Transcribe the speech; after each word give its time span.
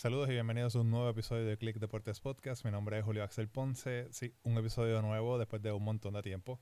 Saludos 0.00 0.30
y 0.30 0.32
bienvenidos 0.32 0.74
a 0.76 0.80
un 0.80 0.90
nuevo 0.90 1.10
episodio 1.10 1.44
de 1.44 1.58
Click 1.58 1.76
Deportes 1.76 2.20
Podcast. 2.20 2.64
Mi 2.64 2.70
nombre 2.70 2.98
es 2.98 3.04
Julio 3.04 3.22
Axel 3.22 3.50
Ponce. 3.50 4.08
Sí, 4.12 4.32
un 4.44 4.56
episodio 4.56 5.02
nuevo 5.02 5.38
después 5.38 5.60
de 5.60 5.72
un 5.72 5.84
montón 5.84 6.14
de 6.14 6.22
tiempo 6.22 6.58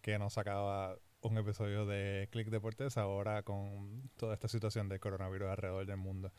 que 0.00 0.18
nos 0.18 0.32
sacaba 0.32 0.96
un 1.20 1.36
episodio 1.36 1.84
de 1.84 2.30
Click 2.32 2.48
Deportes 2.48 2.96
ahora 2.96 3.42
con 3.42 4.08
toda 4.16 4.32
esta 4.32 4.48
situación 4.48 4.88
de 4.88 4.98
coronavirus 4.98 5.50
alrededor 5.50 5.84
del 5.84 5.98
mundo 5.98 6.32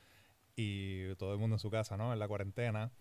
y 0.56 1.14
todo 1.18 1.34
el 1.34 1.38
mundo 1.38 1.58
en 1.58 1.60
su 1.60 1.70
casa, 1.70 1.96
¿no? 1.96 2.12
En 2.12 2.18
la 2.18 2.28
cuarentena, 2.28 2.92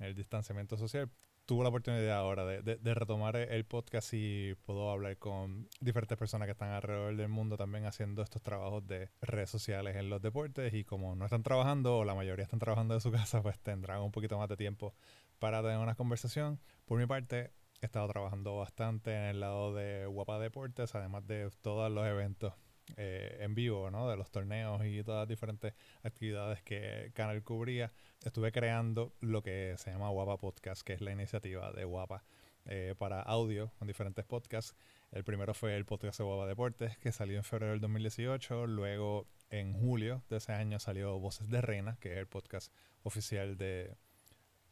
en 0.00 0.06
el 0.06 0.16
distanciamiento 0.16 0.76
social 0.76 1.08
tuvo 1.48 1.62
la 1.62 1.70
oportunidad 1.70 2.18
ahora 2.18 2.44
de, 2.44 2.94
retomar 2.94 3.34
el 3.36 3.64
podcast 3.64 4.12
y 4.12 4.54
puedo 4.66 4.90
hablar 4.90 5.16
con 5.16 5.66
diferentes 5.80 6.18
personas 6.18 6.44
que 6.44 6.52
están 6.52 6.72
alrededor 6.72 7.16
del 7.16 7.30
mundo 7.30 7.56
también 7.56 7.86
haciendo 7.86 8.20
estos 8.20 8.42
trabajos 8.42 8.86
de 8.86 9.08
redes 9.22 9.48
sociales 9.48 9.96
en 9.96 10.10
los 10.10 10.20
deportes 10.20 10.74
y 10.74 10.84
como 10.84 11.16
no 11.16 11.24
están 11.24 11.42
trabajando 11.42 11.96
o 11.96 12.04
la 12.04 12.14
mayoría 12.14 12.42
están 12.42 12.58
trabajando 12.58 12.92
de 12.92 13.00
su 13.00 13.10
casa, 13.12 13.42
pues 13.42 13.58
tendrán 13.60 14.02
un 14.02 14.12
poquito 14.12 14.36
más 14.36 14.50
de 14.50 14.58
tiempo 14.58 14.94
para 15.38 15.62
tener 15.62 15.78
una 15.78 15.94
conversación. 15.94 16.60
Por 16.84 16.98
mi 16.98 17.06
parte, 17.06 17.54
he 17.80 17.86
estado 17.86 18.06
trabajando 18.08 18.54
bastante 18.58 19.14
en 19.14 19.22
el 19.22 19.40
lado 19.40 19.74
de 19.74 20.04
Guapa 20.04 20.38
Deportes, 20.38 20.94
además 20.94 21.26
de 21.26 21.48
todos 21.62 21.90
los 21.90 22.06
eventos 22.06 22.52
eh, 22.96 23.38
en 23.40 23.54
vivo, 23.54 23.90
¿no? 23.90 24.08
De 24.08 24.16
los 24.16 24.30
torneos 24.30 24.84
y 24.84 25.02
todas 25.02 25.22
las 25.22 25.28
diferentes 25.28 25.74
actividades 26.02 26.62
que 26.62 27.10
Canal 27.14 27.42
cubría. 27.42 27.92
Estuve 28.24 28.52
creando 28.52 29.12
lo 29.20 29.42
que 29.42 29.74
se 29.78 29.90
llama 29.90 30.08
Guapa 30.10 30.38
Podcast, 30.38 30.82
que 30.82 30.94
es 30.94 31.00
la 31.00 31.12
iniciativa 31.12 31.72
de 31.72 31.84
Guapa 31.84 32.24
eh, 32.64 32.94
para 32.98 33.22
audio 33.22 33.72
con 33.78 33.88
diferentes 33.88 34.24
podcasts. 34.24 34.74
El 35.10 35.24
primero 35.24 35.54
fue 35.54 35.76
el 35.76 35.86
podcast 35.86 36.18
de 36.18 36.24
Guapa 36.24 36.46
Deportes, 36.46 36.98
que 36.98 37.12
salió 37.12 37.38
en 37.38 37.44
febrero 37.44 37.72
del 37.72 37.80
2018. 37.80 38.66
Luego, 38.66 39.26
en 39.50 39.72
julio 39.72 40.22
de 40.28 40.36
ese 40.36 40.52
año, 40.52 40.78
salió 40.78 41.18
Voces 41.18 41.48
de 41.48 41.60
Reina, 41.62 41.96
que 42.00 42.12
es 42.12 42.18
el 42.18 42.26
podcast 42.26 42.72
oficial 43.02 43.56
de 43.56 43.96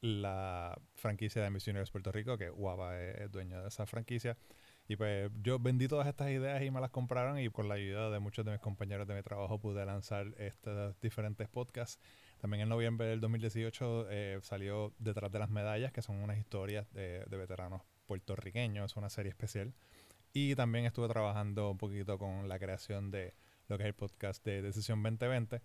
la 0.02 0.78
franquicia 0.94 1.42
de 1.42 1.50
Misioneros 1.50 1.90
Puerto 1.90 2.12
Rico, 2.12 2.36
que 2.36 2.50
Guapa 2.50 3.00
es 3.00 3.30
dueño 3.30 3.62
de 3.62 3.68
esa 3.68 3.86
franquicia. 3.86 4.36
Y 4.88 4.96
pues 4.96 5.30
yo 5.42 5.58
vendí 5.58 5.88
todas 5.88 6.06
estas 6.06 6.30
ideas 6.30 6.62
y 6.62 6.70
me 6.70 6.80
las 6.80 6.90
compraron 6.90 7.38
y 7.40 7.48
con 7.48 7.68
la 7.68 7.74
ayuda 7.74 8.10
de 8.10 8.20
muchos 8.20 8.44
de 8.44 8.52
mis 8.52 8.60
compañeros 8.60 9.08
de 9.08 9.14
mi 9.14 9.22
trabajo 9.22 9.58
pude 9.58 9.84
lanzar 9.84 10.28
estos 10.38 10.98
diferentes 11.00 11.48
podcasts. 11.48 12.00
También 12.40 12.62
en 12.62 12.68
noviembre 12.68 13.06
del 13.06 13.20
2018 13.20 14.06
eh, 14.10 14.38
salió 14.42 14.92
Detrás 14.98 15.32
de 15.32 15.40
las 15.40 15.50
Medallas, 15.50 15.92
que 15.92 16.02
son 16.02 16.16
unas 16.16 16.38
historias 16.38 16.92
de, 16.92 17.24
veteranos 17.28 17.82
puertorriqueños, 18.06 18.92
es 18.92 18.96
una 18.96 19.10
serie 19.10 19.30
especial. 19.30 19.74
Y 20.32 20.54
también 20.54 20.84
estuve 20.84 21.08
trabajando 21.08 21.70
un 21.70 21.78
poquito 21.78 22.18
con 22.18 22.48
la 22.48 22.58
creación 22.58 23.10
de 23.10 23.34
lo 23.68 23.78
que 23.78 23.84
es 23.84 23.88
el 23.88 23.94
podcast 23.94 24.44
de 24.44 24.62
Decisión 24.62 25.02
2020. 25.02 25.62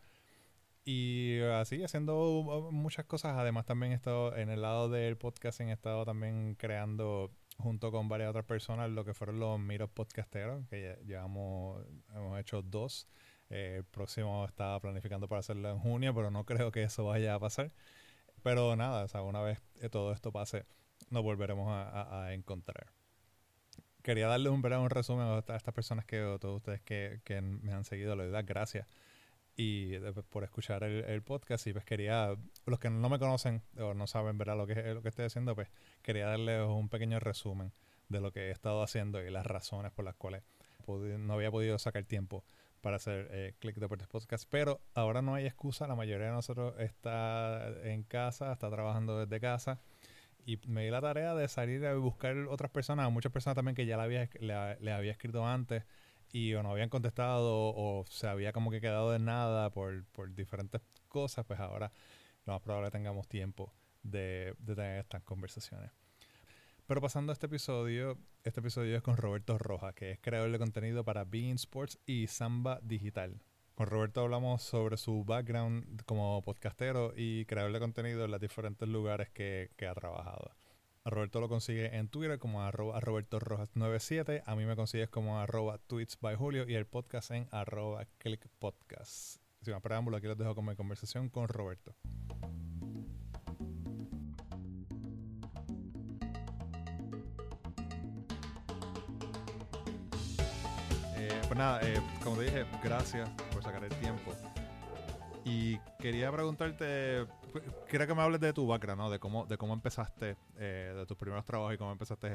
Y 0.83 1.39
así, 1.41 1.83
haciendo 1.83 2.69
muchas 2.71 3.05
cosas. 3.05 3.37
Además, 3.37 3.65
también 3.65 3.91
he 3.91 3.95
estado 3.95 4.35
en 4.35 4.49
el 4.49 4.63
lado 4.63 4.89
del 4.89 5.17
podcast, 5.17 5.59
he 5.59 5.71
estado 5.71 6.05
también 6.05 6.55
creando 6.55 7.29
junto 7.57 7.91
con 7.91 8.09
varias 8.09 8.29
otras 8.29 8.45
personas 8.45 8.89
lo 8.89 9.05
que 9.05 9.13
fueron 9.13 9.39
los 9.39 9.59
Miros 9.59 9.89
Podcasteros, 9.89 10.67
que 10.67 10.97
llevamos, 11.05 11.85
hemos 12.13 12.39
hecho 12.39 12.61
dos. 12.61 13.07
Eh, 13.49 13.75
el 13.77 13.83
próximo 13.83 14.45
estaba 14.45 14.79
planificando 14.79 15.27
para 15.27 15.39
hacerlo 15.39 15.69
en 15.69 15.79
junio, 15.79 16.13
pero 16.13 16.31
no 16.31 16.45
creo 16.45 16.71
que 16.71 16.83
eso 16.83 17.05
vaya 17.05 17.35
a 17.35 17.39
pasar. 17.39 17.71
Pero 18.43 18.75
nada, 18.75 19.03
o 19.03 19.07
sea, 19.07 19.21
una 19.21 19.41
vez 19.41 19.59
todo 19.91 20.13
esto 20.13 20.31
pase, 20.31 20.65
nos 21.09 21.23
volveremos 21.23 21.67
a, 21.69 22.33
encontrar. 22.33 22.87
Quería 24.01 24.27
darle 24.27 24.49
un, 24.49 24.65
un 24.65 24.89
resumen 24.89 25.27
a 25.27 25.39
estas 25.39 25.73
personas 25.73 26.05
que, 26.05 26.19
a 26.19 26.39
todos 26.39 26.57
ustedes 26.57 26.81
que, 26.81 27.21
que 27.23 27.41
me 27.41 27.71
han 27.73 27.83
seguido, 27.83 28.15
les 28.15 28.31
doy 28.31 28.43
gracias 28.43 28.87
y 29.61 29.99
por 30.29 30.43
escuchar 30.43 30.83
el, 30.83 31.21
podcast 31.21 31.67
y 31.67 31.73
pues 31.73 31.85
quería, 31.85 32.35
los 32.65 32.79
que 32.79 32.89
no 32.89 33.09
me 33.09 33.19
conocen 33.19 33.61
o 33.77 33.93
no 33.93 34.07
saben 34.07 34.35
¿verdad? 34.37 34.57
lo 34.57 34.65
que 34.65 34.73
lo 34.95 35.03
que 35.03 35.09
estoy 35.09 35.25
haciendo, 35.25 35.53
pues 35.53 35.69
quería 36.01 36.25
darles 36.25 36.67
un 36.67 36.89
pequeño 36.89 37.19
resumen 37.19 37.71
de 38.09 38.21
lo 38.21 38.31
que 38.31 38.47
he 38.47 38.51
estado 38.51 38.81
haciendo 38.81 39.21
y 39.21 39.29
las 39.29 39.45
razones 39.45 39.91
por 39.91 40.03
las 40.03 40.15
cuales 40.15 40.41
no 40.87 41.33
había 41.33 41.51
podido 41.51 41.77
sacar 41.77 42.05
tiempo 42.05 42.43
para 42.81 42.95
hacer 42.95 43.27
eh, 43.29 43.53
Click 43.59 43.75
Deportes 43.75 44.07
Podcast, 44.07 44.45
pero 44.49 44.81
ahora 44.95 45.21
no 45.21 45.35
hay 45.35 45.45
excusa, 45.45 45.85
la 45.85 45.95
mayoría 45.95 46.27
de 46.27 46.33
nosotros 46.33 46.73
está 46.79 47.67
en 47.83 48.01
casa, 48.01 48.51
está 48.51 48.67
trabajando 48.71 49.19
desde 49.19 49.39
casa 49.39 49.79
y 50.43 50.57
me 50.67 50.85
di 50.85 50.89
la 50.89 51.01
tarea 51.01 51.35
de 51.35 51.47
salir 51.47 51.85
a 51.85 51.93
buscar 51.93 52.35
otras 52.49 52.71
personas, 52.71 53.11
muchas 53.11 53.31
personas 53.31 53.55
también 53.55 53.75
que 53.75 53.85
ya 53.85 53.97
le 53.97 54.03
había, 54.03 54.29
le 54.79 54.91
había 54.91 55.11
escrito 55.11 55.45
antes 55.45 55.83
y 56.31 56.53
o 56.53 56.63
no 56.63 56.71
habían 56.71 56.89
contestado 56.89 57.73
o 57.75 58.05
se 58.09 58.27
había 58.27 58.53
como 58.53 58.71
que 58.71 58.81
quedado 58.81 59.11
de 59.11 59.19
nada 59.19 59.69
por, 59.69 60.05
por 60.05 60.33
diferentes 60.33 60.81
cosas, 61.07 61.45
pues 61.45 61.59
ahora 61.59 61.91
lo 62.45 62.53
más 62.53 62.61
probable 62.61 62.91
tengamos 62.91 63.27
tiempo 63.27 63.73
de, 64.03 64.55
de 64.59 64.75
tener 64.75 64.99
estas 64.99 65.23
conversaciones. 65.23 65.91
Pero 66.87 67.01
pasando 67.01 67.31
a 67.31 67.33
este 67.33 67.45
episodio, 67.45 68.17
este 68.43 68.59
episodio 68.59 68.97
es 68.97 69.03
con 69.03 69.17
Roberto 69.17 69.57
Rojas, 69.57 69.93
que 69.93 70.11
es 70.11 70.19
creador 70.19 70.51
de 70.51 70.59
contenido 70.59 71.03
para 71.03 71.23
Being 71.23 71.55
Sports 71.55 71.99
y 72.05 72.27
Samba 72.27 72.79
Digital. 72.81 73.41
Con 73.75 73.87
Roberto 73.87 74.21
hablamos 74.21 74.61
sobre 74.63 74.97
su 74.97 75.23
background 75.23 76.03
como 76.05 76.41
podcastero 76.41 77.13
y 77.15 77.45
creador 77.45 77.71
de 77.71 77.79
contenido 77.79 78.25
en 78.25 78.31
los 78.31 78.41
diferentes 78.41 78.87
lugares 78.89 79.29
que 79.29 79.69
ha 79.87 79.93
trabajado. 79.93 80.51
A 81.03 81.09
Roberto 81.09 81.41
lo 81.41 81.49
consigue 81.49 81.95
en 81.97 82.09
Twitter 82.09 82.37
como 82.37 82.61
arroba 82.61 82.99
Roberto 82.99 83.39
Rojas 83.39 83.71
97. 83.73 84.43
A 84.45 84.55
mí 84.55 84.65
me 84.65 84.75
consigues 84.75 85.09
como 85.09 85.39
arroba 85.39 85.79
tweets 85.79 86.19
by 86.21 86.35
Julio 86.35 86.69
y 86.69 86.75
el 86.75 86.85
podcast 86.85 87.31
en 87.31 87.47
arroba 87.49 88.05
click 88.19 88.47
podcast. 88.59 89.41
Sin 89.63 89.73
más 89.73 89.81
preámbulo, 89.81 90.17
aquí 90.17 90.27
los 90.27 90.37
dejo 90.37 90.53
con 90.53 90.63
mi 90.63 90.75
conversación 90.75 91.29
con 91.29 91.47
Roberto. 91.47 91.95
Eh, 101.17 101.41
pues 101.47 101.57
nada, 101.57 101.79
eh, 101.81 101.99
como 102.23 102.37
te 102.37 102.43
dije, 102.43 102.65
gracias 102.83 103.27
por 103.51 103.63
sacar 103.63 103.83
el 103.83 103.95
tiempo. 103.95 104.35
Y 105.45 105.79
quería 105.99 106.31
preguntarte, 106.31 107.25
quiero 107.87 108.07
que 108.07 108.15
me 108.15 108.21
hables 108.21 108.39
de 108.39 108.53
tu 108.53 108.67
background, 108.67 109.01
¿no? 109.01 109.09
De 109.09 109.19
cómo, 109.19 109.45
de 109.45 109.57
cómo 109.57 109.73
empezaste, 109.73 110.37
eh, 110.57 110.93
de 110.95 111.05
tus 111.05 111.17
primeros 111.17 111.45
trabajos 111.45 111.73
y 111.73 111.77
cómo 111.77 111.91
empezaste 111.91 112.29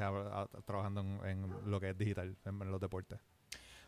trabajando 0.64 1.24
en, 1.24 1.46
lo 1.66 1.80
que 1.80 1.90
es 1.90 1.98
digital, 1.98 2.36
en, 2.44 2.58
los 2.70 2.80
deportes. 2.80 3.18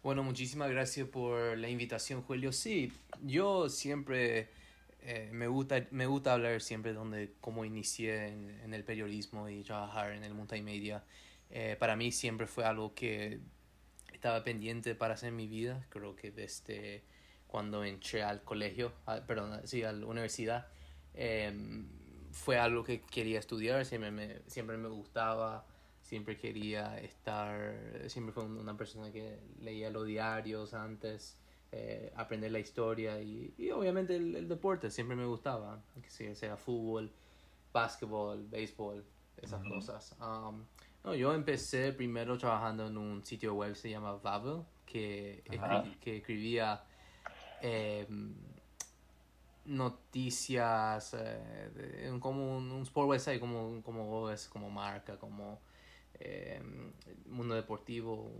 Bueno, 0.02 0.22
muchísimas 0.22 0.70
gracias 0.70 1.08
por 1.08 1.58
la 1.58 1.68
invitación, 1.68 2.22
Julio. 2.22 2.52
Sí, 2.52 2.92
yo 3.22 3.68
siempre 3.68 4.48
eh, 5.00 5.30
me, 5.32 5.46
gusta, 5.48 5.86
me 5.90 6.06
gusta 6.06 6.34
hablar 6.34 6.60
siempre 6.60 6.92
de 6.92 7.34
cómo 7.40 7.64
inicié 7.64 8.28
en, 8.28 8.72
el 8.72 8.84
periodismo 8.84 9.48
y 9.48 9.62
trabajar 9.62 10.12
en 10.12 10.24
el 10.24 10.34
multimedia. 10.34 11.04
Eh, 11.50 11.76
para 11.78 11.96
mí 11.96 12.12
siempre 12.12 12.46
fue 12.46 12.64
algo 12.64 12.94
que 12.94 13.40
estaba 14.12 14.44
pendiente 14.44 14.94
para 14.94 15.14
hacer 15.14 15.30
en 15.30 15.36
mi 15.36 15.46
vida. 15.46 15.86
Creo 15.88 16.14
que 16.14 16.30
desde 16.30 17.02
cuando 17.46 17.84
entré 17.84 18.22
al 18.22 18.42
colegio, 18.42 18.92
perdón, 19.26 19.60
sí, 19.64 19.82
a 19.82 19.92
la 19.92 20.06
universidad, 20.06 20.68
em, 21.18 21.86
fue 22.30 22.58
algo 22.58 22.84
que 22.84 23.00
quería 23.00 23.38
estudiar, 23.38 23.84
siempre 23.84 24.10
me, 24.10 24.40
siempre 24.46 24.76
me 24.76 24.88
gustaba, 24.88 25.66
siempre 26.00 26.36
quería 26.36 26.98
estar, 27.00 27.74
siempre 28.06 28.32
fue 28.32 28.44
una 28.44 28.76
persona 28.76 29.10
que 29.10 29.40
leía 29.60 29.90
los 29.90 30.06
diarios 30.06 30.74
antes, 30.74 31.36
eh, 31.72 32.12
aprender 32.16 32.52
la 32.52 32.60
historia 32.60 33.20
y, 33.20 33.52
y 33.58 33.70
obviamente 33.70 34.16
el, 34.16 34.48
deporte 34.48 34.90
siempre 34.90 35.16
me 35.16 35.26
gustaba, 35.26 35.82
que 36.00 36.08
sea, 36.08 36.34
sea 36.34 36.56
fútbol, 36.56 37.10
básquetbol, 37.72 38.46
béisbol, 38.48 39.04
esas 39.42 39.62
cosas. 39.64 40.16
Um, 40.20 40.64
no, 41.02 41.14
yo 41.14 41.34
empecé 41.34 41.92
primero 41.92 42.38
trabajando 42.38 42.86
en 42.86 42.96
un 42.96 43.24
sitio 43.24 43.54
web 43.54 43.70
que 43.72 43.78
se 43.78 43.90
llama 43.90 44.14
Vavel, 44.14 44.62
que, 44.86 45.42
que 46.00 46.18
escribía 46.18 46.84
Em, 47.60 48.34
noticias, 49.68 51.14
eh, 51.14 52.16
como 52.20 52.56
un, 52.56 52.70
un, 52.72 52.82
sport 52.82 53.08
website, 53.08 53.40
como, 53.40 53.82
como 53.82 54.30
es 54.30 54.48
como 54.48 54.70
marca, 54.70 55.16
como 55.18 55.60
em, 56.20 56.92
mundo 57.26 57.54
deportivo, 57.54 58.30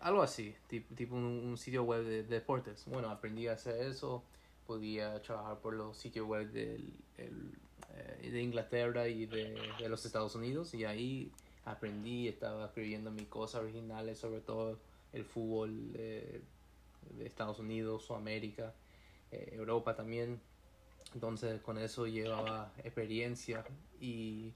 algo 0.00 0.22
así, 0.22 0.54
tipo, 0.68 1.14
un, 1.16 1.56
sitio 1.56 1.84
web 1.84 2.04
de, 2.04 2.22
deportes. 2.24 2.84
Bueno, 2.86 3.10
aprendí 3.10 3.48
a 3.48 3.52
hacer 3.52 3.82
eso, 3.82 4.22
podía 4.66 5.20
trabajar 5.22 5.58
por 5.60 5.74
los 5.74 5.96
sitios 5.96 6.26
web 6.26 6.50
del, 6.52 6.92
eh, 7.18 8.30
de 8.30 8.42
Inglaterra 8.42 9.08
y 9.08 9.26
de, 9.26 9.58
de, 9.78 9.88
los 9.88 10.04
Estados 10.04 10.34
Unidos 10.34 10.74
y 10.74 10.84
ahí 10.84 11.32
aprendí, 11.64 12.28
estaba 12.28 12.66
escribiendo 12.66 13.10
mis 13.10 13.26
cosas 13.28 13.62
originales, 13.62 14.18
sobre 14.18 14.40
todo 14.40 14.78
el 15.12 15.24
fútbol. 15.24 15.92
Eh, 15.94 16.40
de 17.16 17.26
Estados 17.26 17.58
Unidos, 17.58 18.10
o 18.10 18.16
América, 18.16 18.74
eh, 19.30 19.50
Europa 19.52 19.94
también. 19.94 20.40
Entonces 21.14 21.60
con 21.60 21.78
eso 21.78 22.06
llevaba 22.06 22.72
experiencia 22.84 23.64
y 24.00 24.54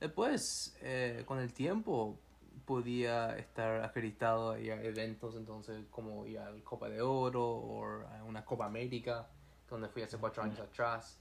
después 0.00 0.76
eh, 0.82 1.22
con 1.26 1.38
el 1.38 1.52
tiempo 1.52 2.18
podía 2.64 3.36
estar 3.36 3.84
acreditado 3.84 4.52
a 4.52 4.58
eventos 4.58 5.36
entonces 5.36 5.84
como 5.90 6.26
ir 6.26 6.38
al 6.38 6.62
Copa 6.62 6.88
de 6.88 7.00
Oro 7.00 7.44
o 7.44 7.84
a 8.06 8.24
una 8.24 8.44
Copa 8.44 8.66
América 8.66 9.28
donde 9.68 9.88
fui 9.88 10.02
hace 10.02 10.18
cuatro 10.18 10.42
años 10.42 10.60
atrás 10.60 11.18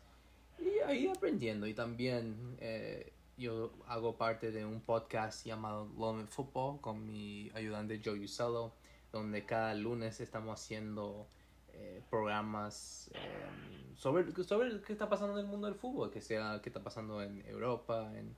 Y 0.60 0.80
ahí 0.86 1.08
aprendiendo. 1.08 1.66
Y 1.68 1.74
también 1.74 2.56
eh, 2.60 3.14
yo 3.38 3.72
hago 3.88 4.16
parte 4.16 4.52
de 4.52 4.66
un 4.66 4.82
podcast 4.82 5.46
llamado 5.46 5.90
Love 5.98 6.28
Football 6.30 6.80
con 6.82 7.06
mi 7.06 7.52
ayudante 7.54 8.02
Joe 8.04 8.20
Usello, 8.20 8.74
donde 9.12 9.46
cada 9.46 9.74
lunes 9.74 10.20
estamos 10.20 10.62
haciendo 10.62 11.28
eh, 11.74 12.02
programas 12.10 13.10
eh, 13.14 13.96
sobre, 13.96 14.32
sobre 14.44 14.82
qué 14.82 14.94
está 14.94 15.10
pasando 15.10 15.38
en 15.38 15.46
el 15.46 15.52
mundo 15.52 15.68
del 15.68 15.76
fútbol, 15.76 16.12
que 16.12 16.22
sea 16.22 16.60
qué 16.62 16.70
está 16.70 16.82
pasando 16.82 17.22
en 17.22 17.46
Europa, 17.48 18.12
en 18.16 18.36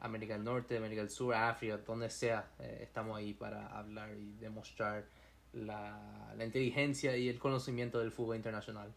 América 0.00 0.34
del 0.34 0.44
Norte, 0.44 0.76
América 0.76 1.02
del 1.02 1.10
Sur, 1.10 1.34
África, 1.34 1.78
donde 1.78 2.10
sea. 2.10 2.50
estamos 2.58 3.16
ahí 3.16 3.34
para 3.34 3.66
hablar 3.66 4.16
y 4.16 4.32
demostrar 4.38 5.04
la, 5.52 6.32
la 6.36 6.44
inteligencia 6.44 7.16
y 7.16 7.28
el 7.28 7.38
conocimiento 7.38 7.98
del 7.98 8.12
fútbol 8.12 8.36
internacional 8.36 8.92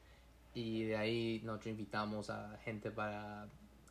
y 0.53 0.83
de 0.83 0.97
ahí 0.97 1.41
nosotros 1.43 1.67
invitamos 1.67 2.29
a 2.29 2.57
gente 2.63 2.91
para 2.91 3.45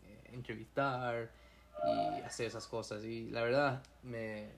eh, 0.05 0.31
entrevistar 0.33 1.31
y 1.85 2.21
hacer 2.21 2.47
esas 2.47 2.67
cosas 2.69 3.05
y 3.05 3.31
la 3.31 3.43
verdad 3.43 3.83
me, 4.03 4.51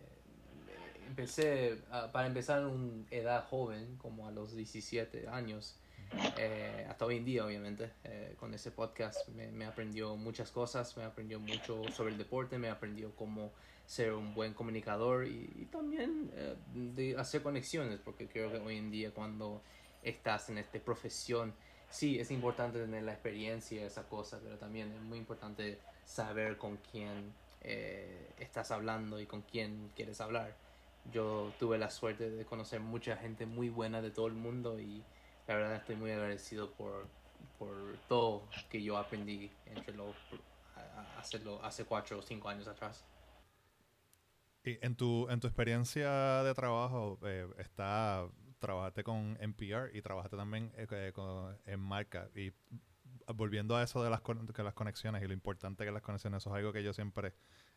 empecé 1.07 1.79
para 2.13 2.27
empezar 2.27 2.61
en 2.61 2.67
una 2.67 3.07
edad 3.11 3.47
joven 3.49 3.97
como 3.97 4.29
a 4.29 4.31
los 4.31 4.55
17 4.55 5.29
años 5.29 5.77
eh, 6.39 6.87
hasta 6.89 7.07
hoy 7.07 7.17
en 7.17 7.25
día 7.25 7.45
obviamente 7.45 7.91
eh, 8.05 8.35
con 8.39 8.55
ese 8.55 8.71
podcast 8.71 9.29
me, 9.29 9.65
aprendió 9.65 10.17
muchas 10.17 10.51
cosas 10.51 10.97
me 10.97 11.05
aprendió 11.05 11.41
mucho 11.41 11.83
sobre 11.93 12.13
el 12.13 12.19
deporte 12.19 12.59
me 12.59 12.69
aprendió 12.69 13.15
cómo 13.17 13.53
ser 13.87 14.13
un 14.13 14.35
buen 14.35 14.55
comunicador 14.55 15.27
y, 15.27 15.69
también 15.71 16.31
de 16.73 17.17
hacer 17.19 17.43
conexiones 17.43 17.99
porque 18.03 18.29
creo 18.29 18.51
que 18.51 18.59
hoy 18.59 18.79
en 18.79 18.91
día 18.91 19.13
cuando 19.13 19.61
estás 20.03 20.49
en 20.51 20.59
esta 20.59 20.79
profesión 20.79 21.53
sí, 21.95 22.19
es 22.19 22.31
importante 22.31 22.81
tener 22.81 23.05
la 23.05 23.13
experiencia, 23.13 23.87
esa 23.87 24.03
cosa, 24.09 24.41
pero 24.43 24.59
también 24.59 24.93
es 24.93 25.01
muy 25.01 25.19
importante 25.19 25.79
saber 26.05 26.59
con 26.59 26.79
quién 26.91 27.33
eh, 27.61 28.31
estás 28.39 28.73
hablando 28.73 29.21
y 29.21 29.27
con 29.27 29.43
quién 29.43 29.91
quieres 29.95 30.21
hablar. 30.21 30.55
Yo 31.13 31.53
tuve 31.59 31.79
la 31.79 31.91
suerte 31.91 32.31
de 32.31 32.45
conocer 32.45 32.81
mucha 32.81 33.17
gente 33.17 33.47
muy 33.47 33.69
buena 33.69 34.03
de 34.03 34.11
todo 34.11 34.27
el 34.27 34.35
mundo 34.35 34.79
y 34.81 35.03
la 35.47 35.57
verdad 35.57 35.77
estoy 35.77 35.97
muy 35.97 36.11
agradecido 36.11 36.71
por, 36.73 37.07
por 37.59 37.99
todo 38.09 38.49
que 38.71 38.83
yo 38.83 38.97
aprendí 38.97 39.51
entre 39.67 39.95
los 39.95 40.15
hacerlo 41.19 41.61
hace 41.63 41.85
cuatro 41.85 42.19
o 42.19 42.23
cinco 42.23 42.49
años 42.49 42.69
atrás. 42.69 43.05
Y 44.65 44.79
en 44.85 44.97
tu, 44.97 45.29
en 45.29 45.41
tu 45.41 45.47
experiencia 45.47 46.43
de 46.43 46.55
trabajo, 46.55 47.19
eh, 47.23 47.47
está 47.59 48.27
trabajaste 48.59 49.05
con 49.05 49.37
NPR 49.41 49.95
y 49.95 50.01
trabajaste 50.01 50.39
también 50.39 50.73
eh, 50.77 51.13
en 51.67 51.81
marca. 51.81 52.31
Y 52.35 52.51
volviendo 53.35 53.77
a 53.77 53.83
eso 53.83 54.03
de 54.03 54.09
las, 54.09 54.23
que 54.23 54.63
las 54.63 54.73
conexiones 54.73 55.23
y 55.23 55.27
lo 55.27 55.35
importante 55.35 55.85
que 55.85 55.91
las 55.91 56.01
conexiones, 56.01 56.43
eso 56.43 56.51
es 56.51 56.57
algo 56.57 56.73
que 56.73 56.83
yo 56.83 56.95
siempre 56.95 57.35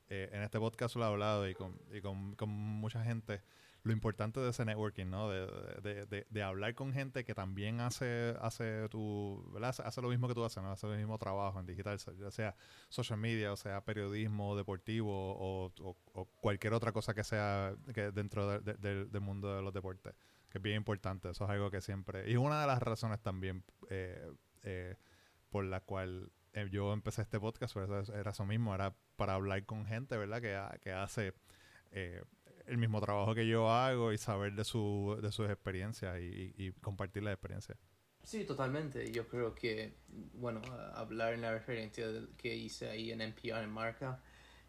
eh, 0.09 0.29
en 0.31 0.41
este 0.41 0.59
podcast 0.59 0.95
lo 0.95 1.03
he 1.03 1.07
hablado 1.07 1.47
y, 1.47 1.53
con, 1.53 1.79
y 1.91 2.01
con, 2.01 2.35
con, 2.35 2.49
mucha 2.49 3.03
gente, 3.03 3.41
lo 3.83 3.91
importante 3.91 4.39
de 4.39 4.49
ese 4.49 4.65
networking, 4.65 5.07
¿no? 5.07 5.29
De, 5.29 5.47
de, 5.81 6.05
de, 6.05 6.27
de, 6.29 6.43
hablar 6.43 6.75
con 6.75 6.93
gente 6.93 7.25
que 7.25 7.33
también 7.33 7.79
hace, 7.79 8.35
hace 8.41 8.87
tu, 8.89 9.43
¿verdad? 9.53 9.75
Hace 9.83 10.01
lo 10.01 10.09
mismo 10.09 10.27
que 10.27 10.33
tú 10.33 10.43
haces, 10.43 10.63
¿no? 10.63 10.71
Hace 10.71 10.87
el 10.87 10.97
mismo 10.97 11.17
trabajo 11.17 11.59
en 11.59 11.65
digital, 11.65 11.97
ya 12.19 12.31
sea 12.31 12.55
social 12.89 13.19
media, 13.19 13.51
o 13.51 13.57
sea 13.57 13.81
periodismo 13.81 14.55
deportivo 14.55 15.11
o, 15.11 15.71
o, 16.13 16.25
cualquier 16.41 16.73
otra 16.73 16.91
cosa 16.91 17.13
que 17.13 17.23
sea 17.23 17.75
que 17.93 18.11
dentro 18.11 18.59
del 18.61 19.21
mundo 19.21 19.55
de 19.55 19.61
los 19.61 19.73
deportes 19.73 20.13
que 20.49 20.57
es 20.57 20.61
bien 20.61 20.77
importante. 20.77 21.29
Eso 21.29 21.43
es 21.43 21.49
algo 21.49 21.69
que 21.69 21.81
siempre... 21.81 22.29
Y 22.29 22.35
una 22.37 22.61
de 22.61 22.67
las 22.67 22.81
razones 22.81 23.21
también 23.21 23.63
eh, 23.89 24.31
eh, 24.63 24.95
por 25.49 25.65
la 25.65 25.81
cual 25.81 26.31
eh, 26.61 26.69
yo 26.71 26.93
empecé 26.93 27.21
este 27.21 27.39
podcast, 27.39 27.73
pues, 27.73 28.09
era 28.09 28.31
eso 28.31 28.45
mismo, 28.45 28.73
era 28.73 28.95
para 29.15 29.33
hablar 29.35 29.65
con 29.65 29.85
gente, 29.85 30.17
¿verdad? 30.17 30.41
Que, 30.41 30.79
que 30.81 30.91
hace 30.91 31.33
el 31.91 32.77
mismo 32.77 32.99
trabajo 32.99 33.33
que 33.33 33.47
yo 33.47 33.71
hago 33.71 34.11
y 34.11 34.17
saber 34.17 34.53
de, 34.53 34.63
su, 34.63 35.17
de 35.21 35.31
sus 35.31 35.49
experiencias 35.49 36.19
y, 36.19 36.53
y, 36.57 36.71
compartir 36.81 37.23
la 37.23 37.31
experiencia. 37.31 37.77
Sí, 38.23 38.43
totalmente. 38.43 39.11
Yo 39.11 39.27
creo 39.27 39.55
que, 39.55 39.93
bueno, 40.33 40.61
hablar 40.93 41.33
en 41.33 41.41
la 41.41 41.51
referencia 41.51 42.05
que 42.37 42.55
hice 42.55 42.89
ahí 42.89 43.11
en 43.11 43.21
NPR 43.21 43.63
en 43.63 43.71
Marca, 43.71 44.21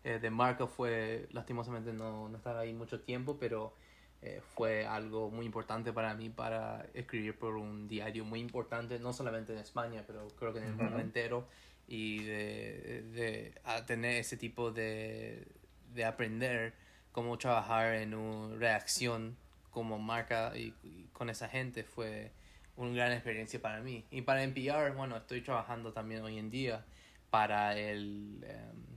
de 0.05 0.31
Marca 0.31 0.67
fue, 0.67 1.29
lastimosamente 1.32 1.93
no, 1.93 2.29
no 2.29 2.37
estaba 2.37 2.61
ahí 2.61 2.73
mucho 2.73 3.00
tiempo, 3.00 3.37
pero 3.38 3.75
eh, 4.20 4.40
fue 4.43 4.85
algo 4.85 5.31
muy 5.31 5.46
importante 5.46 5.93
para 5.93 6.12
mí 6.14 6.29
para 6.29 6.85
escribir 6.93 7.38
por 7.38 7.56
un 7.56 7.87
diario 7.87 8.25
muy 8.25 8.40
importante, 8.40 8.99
no 8.99 9.12
solamente 9.12 9.52
en 9.52 9.61
España, 9.61 10.02
pero 10.06 10.26
creo 10.37 10.52
que 10.52 10.58
en 10.58 10.64
el 10.64 10.75
mundo 10.75 10.99
entero, 10.99 11.46
y 11.88 12.23
de, 12.23 13.02
de 13.14 13.55
tener 13.87 14.17
ese 14.17 14.37
tipo 14.37 14.70
de, 14.70 15.49
de, 15.94 16.05
aprender 16.05 16.75
cómo 17.12 17.38
trabajar 17.38 17.94
en 17.94 18.14
una 18.14 18.56
reacción 18.56 19.37
como 19.70 19.99
marca 19.99 20.52
y, 20.56 20.75
con 21.14 21.31
esa 21.31 21.49
gente 21.49 21.82
fue 21.82 22.31
una 22.76 22.94
gran 22.94 23.12
experiencia 23.12 23.61
para 23.61 23.81
mí. 23.81 24.05
Y 24.11 24.23
para 24.23 24.44
NPR, 24.44 24.93
bueno, 24.94 25.17
estoy 25.17 25.40
trabajando 25.40 25.93
también 25.93 26.23
hoy 26.23 26.38
en 26.38 26.50
día 26.50 26.85
para 27.31 27.76
el... 27.76 28.44
Em, 28.46 28.88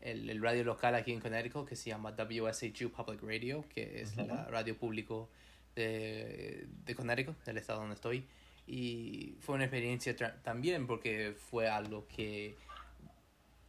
el, 0.00 0.30
el, 0.30 0.40
radio 0.40 0.62
local 0.62 0.94
aquí 0.94 1.12
en 1.12 1.20
Connecticut 1.20 1.68
que 1.68 1.74
se 1.74 1.90
llama 1.90 2.12
WSHU 2.16 2.90
Public 2.90 3.20
Radio, 3.22 3.64
que 3.68 4.00
es 4.00 4.16
la 4.16 4.44
radio 4.44 4.76
público 4.76 5.28
de, 5.74 6.66
de 6.84 6.94
Connecticut, 6.94 7.36
del 7.44 7.58
estado 7.58 7.80
donde 7.80 7.96
estoy. 7.96 8.24
Y 8.70 9.34
fue 9.40 9.54
una 9.54 9.64
experiencia 9.64 10.14
también 10.42 10.86
porque 10.86 11.34
fue 11.50 11.68
algo 11.68 12.06
que 12.06 12.54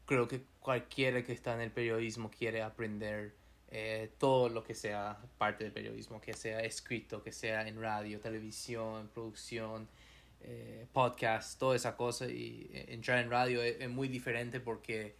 creo 0.05 0.27
que 0.27 0.41
cualquiera 0.59 1.23
que 1.23 1.31
está 1.31 1.53
en 1.53 1.61
el 1.61 1.71
periodismo 1.71 2.29
quiere 2.29 2.61
aprender 2.61 3.33
eh, 3.71 4.09
todo 4.17 4.49
lo 4.49 4.61
que 4.63 4.75
sea 4.75 5.17
parte 5.37 5.63
del 5.63 5.71
periodismo, 5.71 6.19
que 6.19 6.33
sea 6.33 6.59
escrito, 6.59 7.23
que 7.23 7.31
sea 7.31 7.65
en 7.65 7.79
radio, 7.79 8.19
televisión, 8.19 9.09
producción, 9.13 9.87
eh, 10.41 10.85
podcast, 10.91 11.57
toda 11.57 11.77
esa 11.77 11.95
cosa. 11.95 12.27
Y 12.27 12.69
eh, 12.73 12.87
entrar 12.89 13.19
en 13.19 13.29
radio 13.29 13.61
es, 13.61 13.89
muy 13.89 14.09
diferente 14.09 14.59
porque 14.59 15.15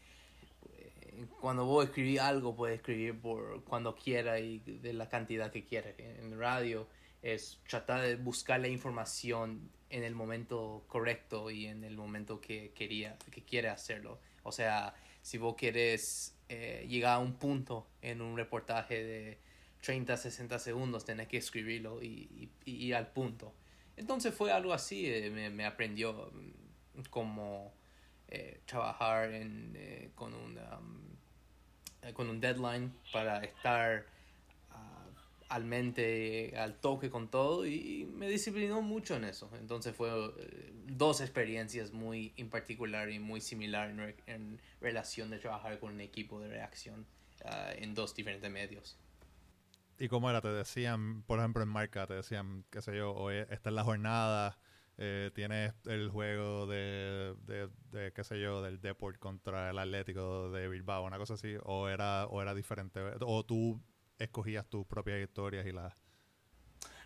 cuando 1.39 1.65
vos 1.65 1.85
escribís 1.85 2.19
algo, 2.19 2.53
puedes 2.53 2.79
escribir 2.79 3.17
por 3.17 3.63
cuando 3.63 3.95
quiera 3.95 4.39
y 4.39 4.59
de 4.59 4.91
la 4.91 5.07
cantidad 5.07 5.51
que 5.51 5.63
quieras. 5.63 5.93
En 5.97 6.37
radio 6.37 6.87
es 7.21 7.60
tratar 7.68 8.01
de 8.01 8.16
buscar 8.16 8.60
la 8.60 8.68
información 8.68 9.69
en 9.89 10.04
el 10.04 10.16
momento 10.16 10.83
correcto 10.88 11.51
y 11.51 11.66
en 11.66 11.83
el 11.83 11.98
momento 11.98 12.39
que 12.39 12.71
quería 12.74 13.18
que 13.31 13.44
quiere 13.44 13.69
hacerlo. 13.69 14.19
O 14.44 14.51
sea, 14.51 14.94
si 15.21 15.38
vos 15.38 15.55
quieres 15.55 16.36
eh, 16.48 16.86
llegar 16.88 17.15
a 17.15 17.20
un 17.20 17.34
punto 17.34 17.88
en 18.01 18.22
un 18.22 18.38
reportaje 18.38 19.03
de 19.03 19.38
30, 19.82 20.17
60 20.17 20.60
segundos, 20.60 21.05
tenés 21.05 21.27
que 21.27 21.38
escribirlo 21.38 22.01
y, 22.03 22.50
ir 22.65 22.96
al 22.96 23.08
punto. 23.08 23.53
Entonces 23.98 24.34
fue 24.34 24.51
algo 24.51 24.74
así, 24.74 25.05
eh, 25.08 25.29
me, 25.29 25.50
me, 25.50 25.65
aprendió 25.65 26.32
mm, 26.34 27.01
como 27.10 27.74
eh, 28.32 28.62
trabajar 28.65 29.32
en, 29.32 29.74
eh, 29.75 30.12
con, 30.13 30.36
un, 30.36 30.55
um, 30.55 31.01
eh, 32.03 32.13
con 32.13 32.29
un 32.29 32.39
deadline 32.39 32.93
para 33.12 33.43
estar 33.43 34.05
al 35.50 35.65
mente, 35.65 36.53
al 36.56 36.79
toque 36.79 37.10
con 37.10 37.29
todo 37.29 37.65
y 37.65 38.08
me 38.13 38.29
disciplinó 38.29 38.82
mucho 38.82 39.15
en 39.15 39.24
eso. 39.25 39.50
Entonces 39.60 39.96
fue 39.96 40.10
dos 40.86 41.22
experiencias 41.22 41.91
muy 41.91 42.34
en 42.38 42.50
particular 42.50 43.10
y 43.10 43.20
muy 43.20 43.41
similar 43.41 43.89
en, 43.89 44.15
en, 44.27 44.62
relación 44.79 45.29
de 45.32 45.39
trabajar 45.39 45.79
con 45.79 45.94
un 45.94 46.01
equipo 46.01 46.39
de 46.39 46.50
reacción 46.50 47.06
uh, 47.44 47.72
en 47.75 47.96
dos 47.96 48.15
diferentes 48.15 48.50
medios. 48.50 48.98
¿Y 49.98 50.08
cómo 50.08 50.29
era? 50.29 50.39
Te 50.39 50.50
decían, 50.50 51.24
por 51.24 51.39
ejemplo, 51.39 51.63
en 51.63 51.70
marca, 51.70 52.08
te 52.08 52.13
decían, 52.13 52.63
qué 52.70 52.82
sé 52.82 52.96
yo, 52.96 53.13
hoy 53.13 53.36
esta 53.50 53.70
es 53.70 53.75
la 53.75 53.84
jornada, 53.84 54.58
eh, 54.98 55.32
tienes 55.34 55.74
el 55.86 56.10
juego 56.10 56.68
de, 56.68 57.36
de, 57.46 57.70
de, 57.91 58.13
qué 58.13 58.24
sé 58.24 58.39
yo, 58.39 58.62
del 58.62 58.79
Deport 58.79 59.18
contra 59.18 59.72
el 59.72 59.79
Atlético 59.79 60.51
de 60.51 60.70
Bilbao, 60.70 61.03
una 61.03 61.18
cosa 61.18 61.34
así, 61.34 61.56
o 61.63 61.89
era, 61.89 62.27
o 62.27 62.41
era 62.41 62.53
diferente, 62.53 63.01
o 63.20 63.46
tú 63.46 63.82
escogías 64.19 64.67
tus 64.67 64.85
propias 64.85 65.19
historias 65.19 65.65
y 65.65 65.71
las... 65.71 65.93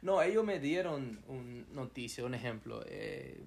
No, 0.01 0.21
ellos 0.21 0.43
me 0.43 0.59
dieron 0.59 1.23
un 1.27 1.65
noticia, 1.73 2.25
un 2.25 2.33
ejemplo. 2.33 2.83
Eh, 2.85 3.41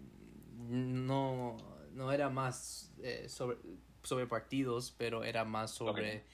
no, 0.55 1.59
no 1.93 2.13
era 2.13 2.31
más 2.31 2.93
eh, 3.03 3.29
sobre, 3.29 3.59
sobre 4.03 4.27
partidos, 4.27 4.95
pero 4.97 5.23
era 5.23 5.45
más 5.45 5.73
sobre 5.73 6.25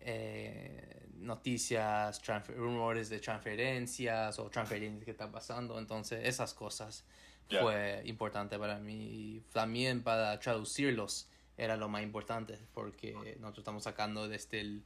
eh, 0.00 1.08
noticias, 1.16 2.20
rumores 2.56 3.08
de 3.08 3.18
transferencias 3.18 4.38
o 4.38 4.48
transferencias 4.48 5.04
que 5.04 5.10
están 5.10 5.32
pasando. 5.32 5.78
Entonces, 5.78 6.20
esas 6.24 6.54
cosas 6.54 7.04
fue 7.48 8.02
importante 8.04 8.58
para 8.58 8.78
mí. 8.78 9.42
También 9.52 10.02
para 10.02 10.38
traducirlos 10.38 11.28
era 11.56 11.76
lo 11.76 11.88
más 11.88 12.02
importante 12.02 12.58
porque 12.72 13.12
nosotros 13.40 13.58
estamos 13.58 13.82
sacando 13.84 14.28
desde 14.28 14.82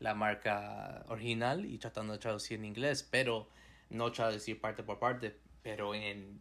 la 0.00 0.14
marca 0.14 1.04
original 1.08 1.64
y 1.64 1.78
tratando 1.78 2.14
de 2.14 2.18
traducir 2.18 2.58
en 2.58 2.64
inglés, 2.64 3.06
pero 3.08 3.48
no 3.90 4.10
traducir 4.10 4.60
parte 4.60 4.82
por 4.82 4.98
parte, 4.98 5.38
pero 5.62 5.94
en, 5.94 6.40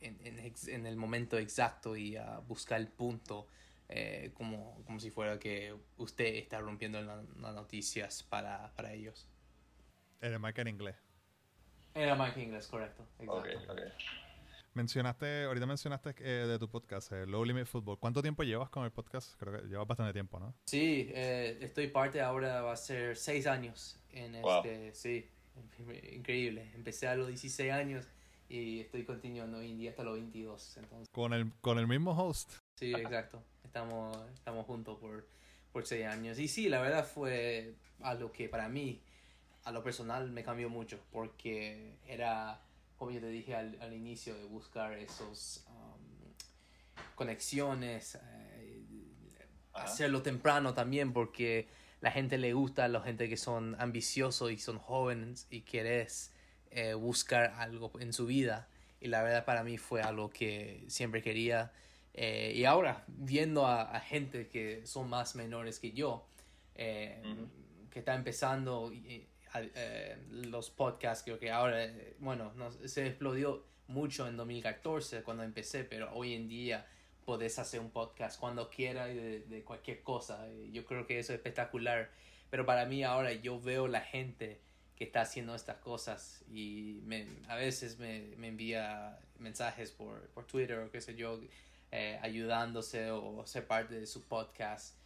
en, 0.00 0.54
en, 0.66 0.86
el 0.86 0.96
momento 0.96 1.38
exacto 1.38 1.96
y 1.96 2.16
a 2.16 2.38
buscar 2.40 2.80
el 2.80 2.88
punto, 2.88 3.46
eh, 3.88 4.32
como, 4.34 4.82
como 4.84 4.98
si 4.98 5.10
fuera 5.10 5.38
que 5.38 5.74
usted 5.96 6.34
está 6.34 6.58
rompiendo 6.60 7.00
las 7.00 7.54
noticias 7.54 8.22
para, 8.24 8.72
para 8.74 8.92
ellos. 8.92 9.28
Era 10.20 10.38
Mike 10.38 10.62
en 10.62 10.68
inglés. 10.68 10.96
Era 11.94 12.16
Mike 12.16 12.40
en 12.40 12.46
inglés, 12.46 12.66
correcto. 12.66 13.06
Exacto. 13.20 13.72
Okay, 13.72 13.84
Mencionaste, 14.74 15.44
ahorita 15.44 15.66
mencionaste 15.66 16.16
eh, 16.18 16.46
de 16.48 16.58
tu 16.58 16.68
podcast, 16.68 17.12
eh, 17.12 17.26
Low 17.26 17.44
Limit 17.44 17.66
Football. 17.66 17.96
¿Cuánto 18.00 18.20
tiempo 18.20 18.42
llevas 18.42 18.70
con 18.70 18.84
el 18.84 18.90
podcast? 18.90 19.38
Creo 19.38 19.52
que 19.52 19.68
llevas 19.68 19.86
bastante 19.86 20.12
tiempo, 20.12 20.40
¿no? 20.40 20.52
Sí, 20.66 21.12
eh, 21.14 21.58
estoy 21.60 21.86
parte 21.86 22.20
ahora, 22.20 22.60
va 22.60 22.72
a 22.72 22.76
ser 22.76 23.16
seis 23.16 23.46
años 23.46 24.00
en 24.10 24.34
este, 24.34 24.92
sí, 24.92 25.30
increíble. 26.10 26.72
Empecé 26.74 27.06
a 27.06 27.14
los 27.14 27.28
16 27.28 27.70
años 27.70 28.08
y 28.48 28.80
estoy 28.80 29.04
continuando 29.04 29.58
hoy 29.58 29.70
en 29.70 29.78
día 29.78 29.90
hasta 29.90 30.02
los 30.02 30.14
22. 30.14 30.78
Entonces. 30.78 31.08
¿Con 31.12 31.32
el, 31.32 31.52
con 31.60 31.78
el 31.78 31.86
mismo 31.86 32.10
host? 32.10 32.54
Sí, 32.74 32.92
exacto. 32.92 33.44
Estamos, 33.62 34.18
estamos 34.34 34.66
juntos 34.66 34.98
por, 34.98 35.24
por 35.72 35.86
seis 35.86 36.06
años. 36.06 36.36
Y 36.40 36.48
sí, 36.48 36.68
la 36.68 36.80
verdad 36.80 37.06
fue 37.06 37.76
algo 38.00 38.32
que 38.32 38.48
para 38.48 38.68
mí, 38.68 39.00
a 39.62 39.70
lo 39.70 39.84
personal, 39.84 40.32
me 40.32 40.42
cambió 40.42 40.68
mucho 40.68 40.98
porque 41.12 41.96
era 42.08 42.60
como 43.04 43.14
yo 43.14 43.20
te 43.20 43.28
dije 43.28 43.54
al, 43.54 43.76
al 43.82 43.92
inicio, 43.92 44.34
de 44.34 44.44
buscar 44.44 44.94
esos 44.94 45.62
um, 45.68 46.32
conexiones, 47.14 48.14
eh, 48.14 48.82
hacerlo 49.74 50.22
temprano 50.22 50.72
también, 50.72 51.12
porque 51.12 51.68
la 52.00 52.10
gente 52.10 52.38
le 52.38 52.54
gusta 52.54 52.86
a 52.86 52.88
la 52.88 53.02
gente 53.02 53.28
que 53.28 53.36
son 53.36 53.76
ambiciosos 53.78 54.50
y 54.52 54.56
son 54.56 54.78
jóvenes 54.78 55.46
y 55.50 55.60
quieres 55.60 56.32
eh, 56.70 56.94
buscar 56.94 57.52
algo 57.58 57.92
en 58.00 58.14
su 58.14 58.24
vida. 58.24 58.68
Y 59.02 59.08
la 59.08 59.22
verdad 59.22 59.44
para 59.44 59.62
mí 59.64 59.76
fue 59.76 60.00
algo 60.00 60.30
que 60.30 60.82
siempre 60.88 61.20
quería. 61.20 61.72
Eh, 62.14 62.54
y 62.56 62.64
ahora, 62.64 63.04
viendo 63.06 63.66
a, 63.66 64.00
gente 64.00 64.48
que 64.48 64.86
son 64.86 65.10
más 65.10 65.34
menores 65.34 65.78
que 65.78 65.92
yo, 65.92 66.26
que 66.74 67.20
está 67.98 68.14
empezando, 68.14 68.90
eh, 69.54 70.16
los 70.30 70.70
podcasts, 70.70 71.24
creo 71.24 71.38
que 71.38 71.50
ahora, 71.50 71.84
eh, 71.84 72.16
bueno, 72.18 72.52
no, 72.56 72.70
se 72.72 73.06
explodió 73.06 73.64
mucho 73.86 74.26
en 74.26 74.36
2014 74.36 75.22
cuando 75.22 75.42
empecé, 75.42 75.84
pero 75.84 76.12
hoy 76.14 76.34
en 76.34 76.48
día 76.48 76.86
podés 77.24 77.58
hacer 77.58 77.80
un 77.80 77.90
podcast 77.90 78.38
cuando 78.38 78.68
quieras 78.70 79.08
de, 79.08 79.40
de, 79.40 79.62
cualquier 79.62 80.02
cosa. 80.02 80.46
Yo 80.72 80.84
creo 80.84 81.06
que 81.06 81.18
eso 81.18 81.32
es 81.32 81.38
espectacular. 81.38 82.10
Pero 82.50 82.66
para 82.66 82.86
mí 82.86 83.02
ahora 83.02 83.32
yo 83.32 83.60
veo 83.60 83.88
la 83.88 84.00
gente 84.00 84.60
que 84.96 85.04
está 85.04 85.22
haciendo 85.22 85.54
estas 85.54 85.78
cosas 85.78 86.44
y 86.48 87.00
a 87.48 87.56
veces 87.56 87.98
me, 87.98 88.34
me 88.36 88.48
envía 88.48 89.18
mensajes 89.38 89.90
por, 89.90 90.28
por, 90.28 90.46
Twitter 90.46 90.78
o 90.78 90.90
qué 90.90 91.00
sé 91.00 91.16
yo, 91.16 91.40
eh, 91.90 92.18
ayudándose 92.22 93.10
o 93.10 93.44
ser 93.46 93.66
parte 93.66 93.98
de 93.98 94.06
su 94.06 94.22
podcast. 94.22 94.96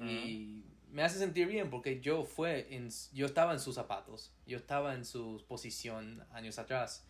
Y 0.00 0.64
me 0.92 1.02
hace 1.02 1.18
sentir 1.18 1.48
bien 1.48 1.70
porque 1.70 2.00
yo 2.00 2.24
fue 2.24 2.74
en, 2.74 2.90
yo 3.12 3.26
estaba 3.26 3.52
en 3.52 3.60
sus 3.60 3.74
zapatos, 3.74 4.30
yo 4.46 4.58
estaba 4.58 4.94
en 4.94 5.04
su 5.04 5.42
posición 5.48 6.24
años 6.32 6.58
atrás. 6.58 7.06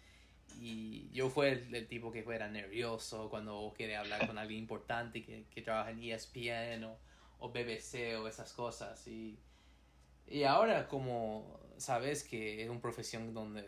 Y 0.60 1.08
yo 1.12 1.30
fue 1.30 1.52
el, 1.52 1.88
tipo 1.88 2.12
que 2.12 2.20
era 2.20 2.48
nervioso 2.48 3.28
cuando 3.30 3.72
quería 3.76 4.00
hablar 4.00 4.26
con 4.26 4.38
alguien 4.38 4.60
importante 4.60 5.22
que, 5.22 5.46
que 5.50 5.62
trabaja 5.62 5.90
en 5.90 6.02
ESPN 6.02 6.84
o, 6.84 6.98
o, 7.38 7.48
BBC 7.50 8.16
o 8.20 8.28
esas 8.28 8.52
cosas. 8.52 9.06
Y, 9.08 9.38
y 10.28 10.44
ahora 10.44 10.88
como 10.88 11.58
sabes 11.78 12.22
que 12.22 12.62
es 12.62 12.68
una 12.68 12.80
profesión 12.80 13.34
donde 13.34 13.64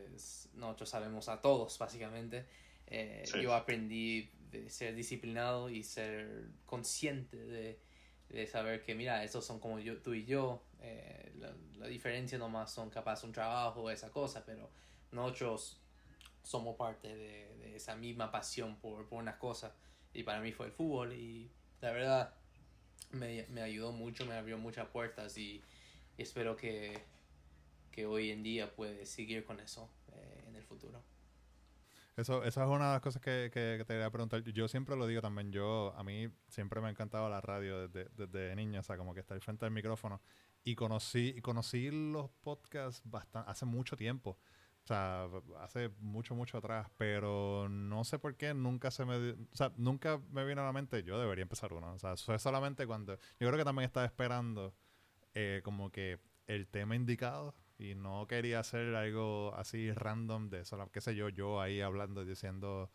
nosotros 0.54 0.88
sabemos 0.88 1.28
a 1.28 1.40
todos 1.40 1.76
básicamente, 1.78 2.46
eh, 2.86 3.24
yo 3.42 3.54
aprendí 3.54 4.30
de 4.50 4.70
ser 4.70 4.94
disciplinado 4.94 5.70
y 5.70 5.82
ser 5.82 6.50
consciente 6.66 7.36
de 7.36 7.80
de 8.34 8.46
saber 8.48 8.82
que, 8.82 8.94
mira, 8.94 9.22
esos 9.22 9.44
son 9.44 9.60
como 9.60 9.78
yo, 9.78 9.98
tú 10.02 10.12
y 10.12 10.24
yo, 10.24 10.60
eh, 10.80 11.32
la, 11.78 11.86
diferencia 11.86 12.38
nomás 12.38 12.72
son 12.72 12.90
capaz 12.90 13.22
un 13.24 13.32
trabajo, 13.32 13.90
esa 13.90 14.10
cosa, 14.10 14.42
pero 14.44 14.70
nosotros 15.12 15.80
somos 16.42 16.76
parte 16.76 17.14
de, 17.14 17.76
esa 17.76 17.94
misma 17.94 18.30
pasión 18.30 18.76
por, 18.76 19.06
por 19.08 19.20
una 19.20 19.38
cosa. 19.38 19.74
Y 20.12 20.22
para 20.22 20.40
mí 20.40 20.52
fue 20.52 20.66
el 20.66 20.72
fútbol 20.72 21.12
y 21.12 21.50
la 21.80 21.92
verdad 21.92 22.34
me, 23.10 23.46
me 23.48 23.62
ayudó 23.62 23.92
mucho, 23.92 24.26
me 24.26 24.34
abrió 24.34 24.58
muchas 24.58 24.88
puertas 24.88 25.36
y, 25.38 25.62
espero 26.18 26.56
que, 26.56 26.98
que, 27.92 28.06
hoy 28.06 28.30
en 28.30 28.42
día 28.42 28.74
puede 28.74 29.06
seguir 29.06 29.44
con 29.44 29.60
eso 29.60 29.88
eh, 30.12 30.44
en 30.48 30.56
el 30.56 30.62
futuro. 30.64 31.02
Eso, 32.16 32.44
esa 32.44 32.62
es 32.62 32.68
una 32.68 32.86
de 32.86 32.92
las 32.92 33.00
cosas 33.00 33.20
que, 33.20 33.50
que, 33.52 33.78
te 33.78 33.84
quería 33.86 34.10
preguntar. 34.10 34.42
Yo 34.44 34.68
siempre 34.68 34.96
lo 34.96 35.06
digo 35.06 35.20
también. 35.20 35.50
Yo, 35.50 35.92
a 35.96 36.04
mí 36.04 36.28
siempre 36.48 36.80
me 36.80 36.86
ha 36.86 36.90
encantado 36.90 37.28
la 37.28 37.40
radio 37.40 37.88
desde, 37.88 38.08
desde 38.14 38.54
niño, 38.54 38.80
o 38.80 38.82
sea, 38.84 38.96
como 38.96 39.14
que 39.14 39.20
estar 39.20 39.40
frente 39.40 39.64
al 39.64 39.72
micrófono. 39.72 40.20
Y 40.62 40.76
conocí, 40.76 41.40
conocí 41.42 41.90
los 41.90 42.30
podcasts 42.40 43.02
bastante, 43.04 43.50
hace 43.50 43.66
mucho 43.66 43.96
tiempo. 43.96 44.38
O 44.84 44.86
sea, 44.86 45.28
hace 45.60 45.88
mucho, 45.98 46.34
mucho 46.36 46.58
atrás. 46.58 46.88
Pero 46.96 47.68
no 47.68 48.04
sé 48.04 48.18
por 48.18 48.36
qué 48.36 48.54
nunca 48.54 48.90
se 48.90 49.04
me... 49.04 49.32
O 49.32 49.36
sea, 49.56 49.72
nunca 49.76 50.20
me 50.30 50.44
vino 50.44 50.62
a 50.62 50.66
la 50.66 50.72
mente, 50.72 51.02
yo 51.02 51.18
debería 51.18 51.42
empezar 51.42 51.72
uno. 51.72 51.94
O 51.94 51.98
sea, 51.98 52.16
fue 52.16 52.38
solamente 52.38 52.86
cuando... 52.86 53.16
Yo 53.40 53.48
creo 53.48 53.56
que 53.56 53.64
también 53.64 53.86
estaba 53.86 54.06
esperando 54.06 54.74
eh, 55.34 55.62
como 55.64 55.90
que 55.90 56.20
el 56.46 56.68
tema 56.68 56.94
indicado 56.94 57.54
y 57.78 57.94
no 57.94 58.26
quería 58.26 58.60
hacer 58.60 58.94
algo 58.94 59.54
así 59.56 59.92
random 59.92 60.48
de 60.50 60.64
solo, 60.64 60.90
qué 60.90 61.00
sé 61.00 61.14
yo, 61.14 61.28
yo 61.28 61.60
ahí 61.60 61.80
hablando, 61.80 62.24
diciendo 62.24 62.90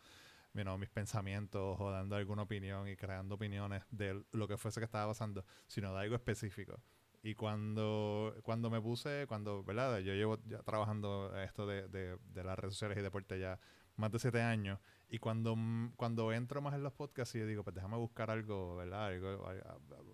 mis 0.52 0.90
pensamientos 0.90 1.76
o 1.78 1.90
dando 1.90 2.16
alguna 2.16 2.42
opinión 2.42 2.88
y 2.88 2.96
creando 2.96 3.36
opiniones 3.36 3.84
de 3.90 4.24
lo 4.32 4.48
que 4.48 4.56
fuese 4.56 4.80
que 4.80 4.84
estaba 4.84 5.12
pasando, 5.12 5.44
sino 5.66 5.92
de 5.92 6.00
algo 6.00 6.16
específico. 6.16 6.80
Y 7.22 7.34
cuando, 7.34 8.34
cuando 8.42 8.70
me 8.70 8.80
puse, 8.80 9.26
cuando, 9.28 9.62
¿verdad? 9.62 9.98
Yo 9.98 10.14
llevo 10.14 10.38
ya 10.46 10.62
trabajando 10.62 11.38
esto 11.40 11.66
de, 11.66 11.86
de, 11.88 12.16
de 12.32 12.44
las 12.44 12.58
redes 12.58 12.74
sociales 12.74 12.98
y 12.98 13.02
deporte 13.02 13.38
ya 13.38 13.60
más 13.96 14.10
de 14.10 14.18
siete 14.18 14.40
años. 14.40 14.80
Y 15.08 15.18
cuando, 15.18 15.54
cuando 15.96 16.32
entro 16.32 16.62
más 16.62 16.74
en 16.74 16.82
los 16.82 16.94
podcasts 16.94 17.34
y 17.34 17.40
digo, 17.40 17.62
pues 17.62 17.74
déjame 17.74 17.96
buscar 17.96 18.30
algo, 18.30 18.76
¿verdad? 18.76 19.06
Algo, 19.06 19.46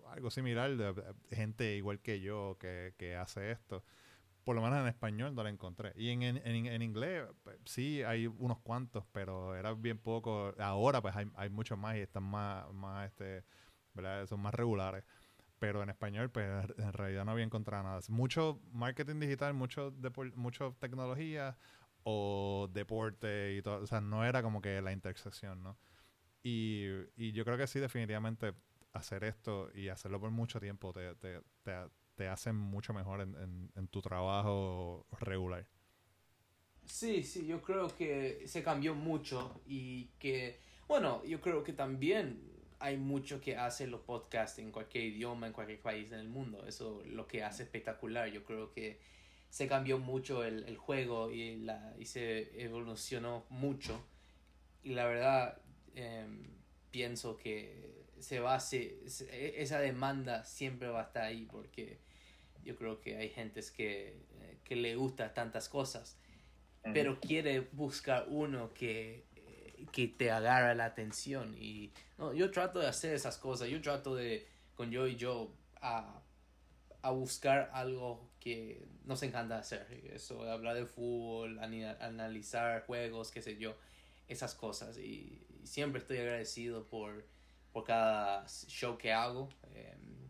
algo, 0.09 0.29
similar 0.29 0.75
de, 0.75 0.93
gente 1.31 1.75
igual 1.77 1.99
que 2.01 2.19
yo 2.19 2.57
que, 2.59 2.93
que 2.97 3.15
hace 3.15 3.51
esto 3.51 3.83
por 4.47 4.55
lo 4.55 4.61
menos 4.61 4.79
en 4.79 4.87
español 4.87 5.35
no 5.35 5.43
la 5.43 5.49
encontré. 5.49 5.91
Y 5.97 6.07
en, 6.07 6.23
en, 6.23 6.37
en, 6.45 6.81
inglés 6.81 7.27
pues, 7.43 7.57
sí 7.65 8.01
hay 8.03 8.27
unos 8.27 8.59
cuantos, 8.59 9.03
pero 9.11 9.53
era 9.57 9.73
bien 9.73 9.97
poco. 9.97 10.53
Ahora 10.57 11.01
pues 11.01 11.13
hay, 11.17 11.29
hay 11.35 11.49
muchos 11.49 11.77
más 11.77 11.97
y 11.97 11.99
están 11.99 12.23
más, 12.23 12.65
más 12.71 13.07
este, 13.07 13.43
son 14.25 14.39
más 14.39 14.53
regulares. 14.53 15.03
Pero 15.59 15.83
en 15.83 15.89
español 15.89 16.29
pues 16.31 16.47
en 16.77 16.93
realidad 16.93 17.25
no 17.25 17.31
había 17.31 17.43
encontrado 17.43 17.83
nada. 17.83 17.99
Mucho 18.07 18.61
marketing 18.71 19.19
digital, 19.19 19.53
mucho, 19.53 19.93
mucho 20.35 20.77
tecnología 20.79 21.57
o 22.03 22.69
deporte 22.71 23.53
y 23.53 23.61
todo. 23.61 23.83
O 23.83 23.85
sea, 23.85 23.99
no 23.99 24.23
era 24.23 24.41
como 24.41 24.61
que 24.61 24.81
la 24.81 24.93
intersección, 24.93 25.61
¿no? 25.61 25.77
Y, 26.41 26.85
y 27.17 27.33
yo 27.33 27.43
creo 27.43 27.57
que 27.57 27.67
sí, 27.67 27.81
definitivamente 27.81 28.53
hacer 28.93 29.25
esto 29.25 29.69
y 29.75 29.89
hacerlo 29.89 30.21
por 30.21 30.31
mucho 30.31 30.61
tiempo 30.61 30.93
te, 30.93 31.15
te, 31.15 31.41
te 31.63 31.73
te 32.17 32.27
hacen 32.27 32.55
mucho 32.55 32.93
mejor 32.93 33.21
en, 33.21 33.87
tu 33.89 34.01
trabajo 34.01 35.05
regular. 35.19 35.67
Sí, 36.85 37.23
sí, 37.23 37.45
yo 37.45 37.61
creo 37.61 37.95
que 37.95 38.43
se 38.47 38.63
cambió 38.63 38.95
mucho 38.95 39.61
y 39.67 40.05
que, 40.17 40.59
bueno, 40.87 41.23
yo 41.25 41.39
creo 41.41 41.63
que 41.63 41.73
también 41.73 42.41
hay 42.79 42.97
mucho 42.97 43.39
que 43.39 43.55
hace 43.55 43.85
los 43.85 44.01
podcasts 44.01 44.57
en 44.57 44.71
cualquier 44.71 45.03
idioma, 45.05 45.45
en 45.47 45.53
cualquier 45.53 45.79
país 45.79 46.11
en 46.11 46.19
el 46.19 46.27
mundo. 46.27 46.65
Eso 46.65 47.03
lo 47.05 47.27
que 47.27 47.43
hace 47.43 47.63
espectacular. 47.63 48.29
Yo 48.29 48.43
creo 48.43 48.71
que 48.71 48.99
se 49.49 49.67
cambió 49.67 49.99
mucho 49.99 50.43
el, 50.43 50.63
el 50.63 50.77
juego 50.77 51.31
y, 51.31 51.57
la, 51.57 51.93
y 51.99 52.05
se 52.05 52.63
evolucionó 52.63 53.45
mucho. 53.49 54.03
Y 54.81 54.95
la 54.95 55.05
verdad, 55.05 55.61
em, 55.93 56.47
pienso 56.89 57.37
que 57.37 57.96
se 58.19 58.39
va 58.39 58.55
a, 58.55 58.59
se, 58.59 58.99
esa 59.61 59.79
demanda 59.79 60.43
siempre 60.43 60.87
va 60.87 61.01
a 61.01 61.03
estar 61.03 61.23
ahí 61.23 61.45
porque 61.45 61.99
yo 62.63 62.75
creo 62.75 62.99
que 62.99 63.17
hay 63.17 63.29
gente 63.29 63.61
que, 63.75 64.09
eh, 64.39 64.57
que 64.63 64.75
le 64.75 64.95
gusta 64.95 65.33
tantas 65.33 65.69
cosas, 65.69 66.17
pero 66.93 67.19
quiere 67.19 67.61
buscar 67.71 68.25
uno 68.29 68.73
que, 68.73 69.25
eh, 69.35 69.85
que 69.91 70.07
te 70.07 70.31
agarra 70.31 70.73
la 70.73 70.85
atención. 70.85 71.55
Y 71.57 71.91
no, 72.17 72.33
yo 72.33 72.49
trato 72.51 72.79
de 72.79 72.87
hacer 72.87 73.13
esas 73.13 73.37
cosas, 73.37 73.69
yo 73.69 73.81
trato 73.81 74.15
de, 74.15 74.47
con 74.75 74.91
yo 74.91 75.07
y 75.07 75.15
yo, 75.15 75.53
a, 75.81 76.21
a 77.01 77.11
buscar 77.11 77.69
algo 77.73 78.29
que 78.39 78.85
nos 79.05 79.23
encanta 79.23 79.57
hacer. 79.57 79.87
Eso, 80.13 80.43
hablar 80.43 80.75
de 80.75 80.85
fútbol, 80.85 81.59
analizar 81.59 82.85
juegos, 82.85 83.31
qué 83.31 83.41
sé 83.41 83.57
yo, 83.57 83.75
esas 84.27 84.55
cosas. 84.55 84.97
Y, 84.97 85.43
siempre 85.63 85.99
estoy 85.99 86.17
agradecido 86.19 86.85
por, 86.85 87.25
por 87.71 87.83
cada 87.83 88.45
show 88.47 88.97
que 88.97 89.11
hago. 89.11 89.49
Em, 89.73 90.29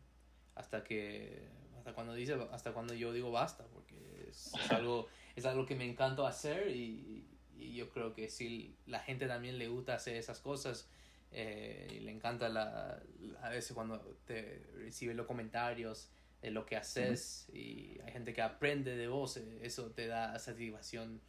hasta 0.55 0.83
que 0.83 1.47
hasta 1.77 1.93
cuando 1.93 2.13
dice 2.13 2.35
hasta 2.51 2.73
cuando 2.73 2.93
yo 2.95 3.13
digo 3.13 3.31
basta 3.31 3.63
porque 3.67 4.27
es, 4.27 4.51
algo 4.71 5.07
es 5.35 5.45
algo 5.45 5.65
que 5.65 5.75
me 5.75 5.85
encanta 5.85 6.27
hacer 6.27 6.75
y, 6.75 7.27
y 7.55 7.75
yo 7.75 7.89
creo 7.89 8.13
que 8.13 8.29
si 8.29 8.75
la 8.87 8.99
gente 8.99 9.27
también 9.27 9.57
le 9.57 9.67
gusta 9.67 9.93
hacer 9.93 10.15
esas 10.15 10.39
cosas, 10.39 10.89
eh, 11.31 11.87
y 11.91 11.99
le 11.99 12.11
encanta 12.11 12.47
la, 12.49 13.01
a 13.41 13.49
veces 13.49 13.73
cuando 13.73 13.99
te 14.25 14.63
recibe 14.75 15.13
los 15.13 15.27
comentarios 15.27 16.09
de 16.41 16.51
lo 16.51 16.65
que 16.65 16.77
haces 16.77 17.47
y 17.51 17.99
hay 18.05 18.11
gente 18.11 18.33
que 18.33 18.41
aprende 18.41 18.95
de 18.95 19.07
vos, 19.07 19.37
eh, 19.37 19.59
eso 19.61 19.91
te 19.91 20.07
da 20.07 20.37
satisfacción 20.39 21.19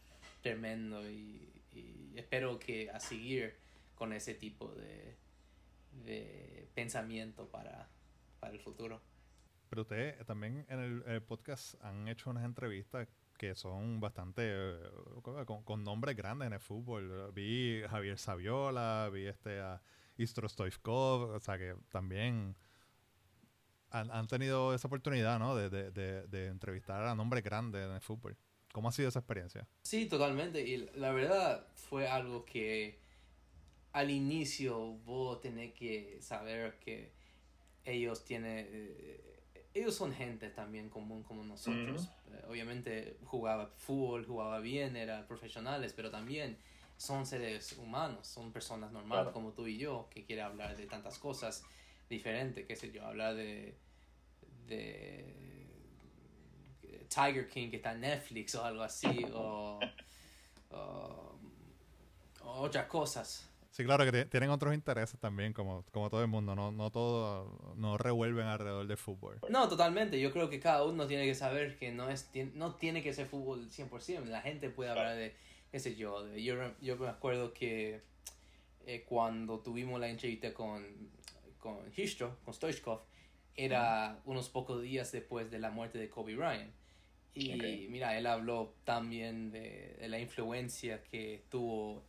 tremendo 0.43 1.09
y, 1.11 1.49
y 1.73 2.13
espero 2.17 2.59
que 2.59 2.91
a 2.91 3.01
seguir 3.01 3.55
con 3.97 4.13
ese 4.13 4.35
tipo 4.35 4.69
de, 4.69 5.17
de 6.05 6.69
pensamiento 6.75 7.49
para, 7.49 7.89
para 8.41 8.53
el 8.53 8.61
futuro. 8.61 9.01
Pero 9.69 9.83
ustedes 9.83 10.25
también 10.27 10.65
en 10.69 11.03
el, 11.07 11.23
podcast 11.23 11.75
han 11.83 12.09
hecho 12.09 12.31
unas 12.31 12.45
entrevistas 12.45 13.07
que 13.37 13.55
son 13.55 14.01
bastante 14.01 14.43
eh, 14.45 14.81
con, 15.65 15.85
nombres 15.85 16.17
grandes 16.17 16.47
en 16.47 16.55
el 16.55 16.61
fútbol. 16.61 17.33
Vi 17.33 17.83
Javier 17.89 18.19
Saviola, 18.19 19.11
vi 19.13 19.27
este 19.27 19.61
a 19.61 19.81
Istro 20.17 20.49
Stoichkov, 20.49 21.31
o 21.31 21.41
sea 21.41 21.59
que 21.59 21.77
también 21.91 22.57
han, 23.91 24.11
han 24.11 24.27
tenido 24.27 24.75
esa 24.75 24.89
oportunidad, 24.89 25.39
¿no? 25.39 25.55
De, 25.55 25.69
de, 25.71 26.27
de, 26.27 26.47
entrevistar 26.47 27.05
a 27.05 27.15
nombres 27.15 27.45
grandes 27.45 27.85
en 27.85 27.93
el 27.93 28.01
fútbol. 28.01 28.37
¿Cómo 28.73 28.89
ha 28.89 28.93
sido 28.93 29.09
esa 29.09 29.21
experiencia? 29.21 29.67
Sí, 29.83 30.07
totalmente. 30.07 30.63
Y 30.63 30.89
la 30.95 31.13
verdad 31.13 31.67
fue 31.75 32.09
algo 32.09 32.45
que 32.45 33.01
al 33.93 34.11
inicio 34.11 34.95
vos 35.05 35.41
tenés 35.41 35.73
que 35.75 36.19
saber 36.21 36.79
que 36.79 37.13
ellos 37.85 38.25
tienen... 38.25 38.67
Eh, 38.71 39.25
ellos 39.75 39.95
son 39.95 40.13
gente 40.13 40.49
también 40.51 40.89
común 40.89 41.23
como 41.23 41.45
nosotros. 41.45 42.09
Eh, 42.33 42.45
obviamente 42.49 43.19
jugaba 43.25 43.71
fútbol, 43.77 44.27
jugaba 44.27 44.61
bien, 44.61 44.97
eran 44.97 45.27
profesionales, 45.27 45.93
pero 45.95 46.11
también 46.11 46.59
son 46.97 47.27
seres 47.27 47.73
humanos, 47.79 48.27
son 48.27 48.53
personas 48.53 48.91
normales 48.91 49.33
como 49.33 49.53
tú 49.53 49.67
y 49.67 49.79
yo, 49.79 50.09
que 50.11 50.25
quieren 50.25 50.47
hablar 50.47 50.77
de 50.77 50.87
tantas 50.87 51.19
cosas 51.19 51.65
diferentes, 52.09 52.67
qué 52.67 52.75
sé 52.75 52.91
yo, 52.91 53.07
hablar 53.07 53.37
de, 53.37 53.77
de 54.67 55.39
Tiger 57.09 57.49
King 57.49 57.71
que 57.71 57.77
está 57.77 57.93
en 57.93 58.01
Netflix 58.01 58.55
o 58.57 58.65
algo 58.65 58.83
así, 58.83 59.25
o, 59.33 59.79
o 60.71 61.39
otras 62.43 62.87
cosas. 62.87 63.49
Sí, 63.79 63.85
claro, 63.85 64.11
que 64.11 64.25
tienen 64.25 64.51
otros 64.51 64.75
intereses 64.75 65.21
también, 65.21 65.53
como, 65.53 65.85
como 65.93 66.11
todo 66.11 66.21
el 66.21 66.27
mundo, 66.27 66.57
no, 66.57 66.73
no 66.73 66.91
todo, 66.91 67.77
no 67.77 67.97
revuelven 67.97 68.49
alrededor 68.49 68.89
del 68.89 68.97
fútbol. 68.97 69.39
No, 69.49 69.69
totalmente, 69.69 70.19
yo 70.21 70.33
creo 70.33 70.51
que 70.51 70.59
cada 70.59 70.83
uno 70.83 71.07
tiene 71.07 71.25
que 71.27 71.37
saber 71.37 71.79
que 71.79 71.93
no, 71.93 72.11
es, 72.11 72.29
no 72.55 72.75
tiene 72.75 73.05
que 73.05 73.15
ser 73.15 73.29
fútbol 73.29 73.71
100%, 73.71 74.25
la 74.25 74.41
gente 74.41 74.69
puede 74.69 74.91
hablar 74.91 75.15
de, 75.15 75.33
qué 75.71 75.79
sé 75.79 75.95
yo, 75.95 76.25
de, 76.25 76.43
yo, 76.43 76.57
yo 76.81 76.97
me 76.97 77.07
acuerdo 77.07 77.55
que 77.55 78.01
eh, 78.85 79.05
cuando 79.09 79.61
tuvimos 79.61 80.01
la 80.01 80.09
entrevista 80.09 80.53
con, 80.53 80.85
con 81.61 81.79
Histro, 81.97 82.37
con 82.45 82.55
Stoichkov, 82.55 83.03
era 83.55 84.21
unos 84.25 84.49
pocos 84.49 84.83
días 84.83 85.13
después 85.13 85.53
de 85.53 85.61
la 85.61 85.71
muerte 85.71 85.99
de 85.99 86.11
Kobe 86.11 86.35
Bryant. 86.35 86.73
Y 87.33 87.87
mira, 87.91 88.19
él 88.19 88.27
habló 88.27 88.75
también 88.83 89.53
de, 89.53 89.97
de 90.01 90.09
la 90.09 90.19
influencia 90.19 91.01
que 91.05 91.45
tuvo 91.49 92.08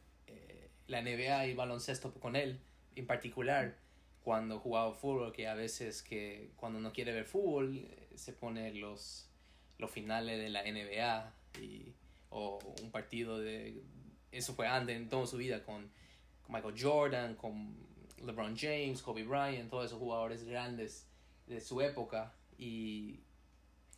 la 0.90 1.02
NBA 1.02 1.48
y 1.48 1.54
baloncesto 1.54 2.14
con 2.14 2.36
él, 2.36 2.60
en 2.96 3.08
particular 3.08 3.78
cuando 4.22 4.60
jugaba 4.60 4.94
fútbol, 4.94 5.32
que 5.32 5.48
a 5.48 5.54
veces 5.54 6.04
que 6.04 6.52
cuando 6.56 6.80
no 6.80 6.92
quiere 6.92 7.14
ver 7.14 7.26
fútbol 7.26 7.78
eh, 7.78 8.10
se 8.16 8.34
pone 8.34 8.74
los, 8.74 9.30
los 9.78 9.90
finales 9.90 10.40
de 10.40 10.50
la 10.50 10.64
NBA 10.64 11.34
y, 11.62 11.94
o 12.30 12.60
un 12.82 12.92
partido 12.92 13.40
de... 13.40 13.82
Eso 14.32 14.54
fue 14.54 14.68
antes 14.68 14.96
en 14.96 15.10
toda 15.10 15.26
su 15.26 15.38
vida 15.38 15.64
con, 15.64 15.90
Michael 16.48 16.76
Jordan, 16.80 17.36
con 17.36 17.76
LeBron 18.26 18.58
James, 18.58 19.02
Kobe 19.02 19.24
Bryant, 19.24 19.70
todos 19.70 19.86
esos 19.86 20.00
jugadores 20.00 20.44
grandes 20.44 21.08
de 21.48 21.62
su 21.62 21.80
época. 21.82 22.34
Y, 22.58 23.20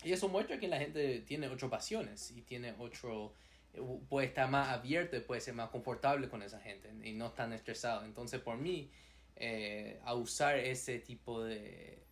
y 0.03 0.11
eso 0.11 0.27
muestra 0.29 0.59
que 0.59 0.67
la 0.67 0.77
gente 0.77 1.21
tiene 1.21 1.47
ocho 1.47 1.69
pasiones 1.69 2.31
y 2.31 2.41
tiene 2.41 2.73
otro 2.77 3.33
puede 4.09 4.27
estar 4.27 4.49
más 4.49 4.69
abierto 4.69 5.15
y 5.15 5.21
puede 5.21 5.41
ser 5.41 5.53
más 5.53 5.69
confortable 5.69 6.29
con 6.29 6.43
esa 6.43 6.59
gente 6.59 6.89
y 7.03 7.13
no 7.13 7.31
tan 7.31 7.53
estresado. 7.53 8.03
Entonces, 8.05 8.41
por 8.41 8.57
mí, 8.57 8.91
eh, 9.35 9.99
a 10.03 10.13
usar 10.13 10.57
ese 10.57 10.99
tipo 10.99 11.43
de, 11.43 12.03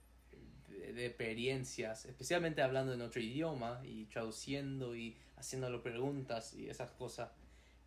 de, 0.70 1.06
experiencias, 1.06 2.06
especialmente 2.06 2.62
hablando 2.62 2.94
en 2.94 3.02
otro 3.02 3.22
idioma 3.22 3.82
y 3.84 4.06
traduciendo 4.06 4.96
y 4.96 5.18
haciéndole 5.38 5.80
preguntas 5.80 6.54
y 6.54 6.70
esas 6.70 6.92
cosas, 6.92 7.30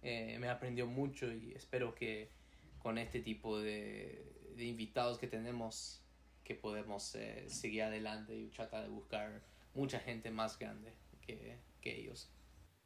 eh, 0.02 0.36
me 0.38 0.48
aprendió 0.48 0.86
mucho 0.86 1.32
y 1.32 1.52
espero 1.54 1.94
que 1.94 2.30
con 2.78 2.98
este 2.98 3.20
tipo 3.20 3.58
de, 3.58 4.24
de 4.56 4.64
invitados 4.64 5.18
que 5.18 5.26
tenemos, 5.26 6.02
que 6.44 6.54
podemos 6.54 7.14
eh, 7.14 7.44
seguir 7.48 7.84
adelante 7.84 8.36
y 8.36 8.48
tratar 8.48 8.82
de 8.82 8.88
buscar 8.88 9.40
mucha 9.74 9.98
gente 9.98 10.30
más 10.30 10.58
grande 10.58 10.92
que, 11.26 11.56
que 11.80 11.98
ellos. 11.98 12.28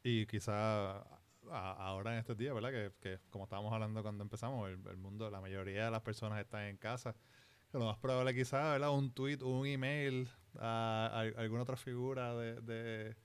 Y 0.08 0.24
quizá 0.26 1.04
ahora 1.50 2.12
en 2.12 2.20
estos 2.20 2.36
días, 2.36 2.54
¿verdad? 2.54 2.70
Que, 2.70 2.92
que 3.00 3.18
como 3.28 3.42
estábamos 3.42 3.72
hablando 3.72 4.04
cuando 4.04 4.22
empezamos, 4.22 4.70
el, 4.70 4.96
mundo, 4.96 5.28
la 5.30 5.40
mayoría 5.40 5.86
de 5.86 5.90
las 5.90 6.02
personas 6.02 6.38
están 6.38 6.66
en 6.66 6.76
casa. 6.76 7.16
lo 7.72 7.86
más 7.86 7.98
probable 7.98 8.32
quizá, 8.32 8.70
¿verdad? 8.70 8.92
Un 8.92 9.10
tweet, 9.10 9.38
un 9.42 9.66
email 9.66 10.30
a, 10.60 11.24
alguna 11.36 11.62
otra 11.62 11.76
figura 11.76 12.36
de, 12.36 12.60
de, 12.60 13.16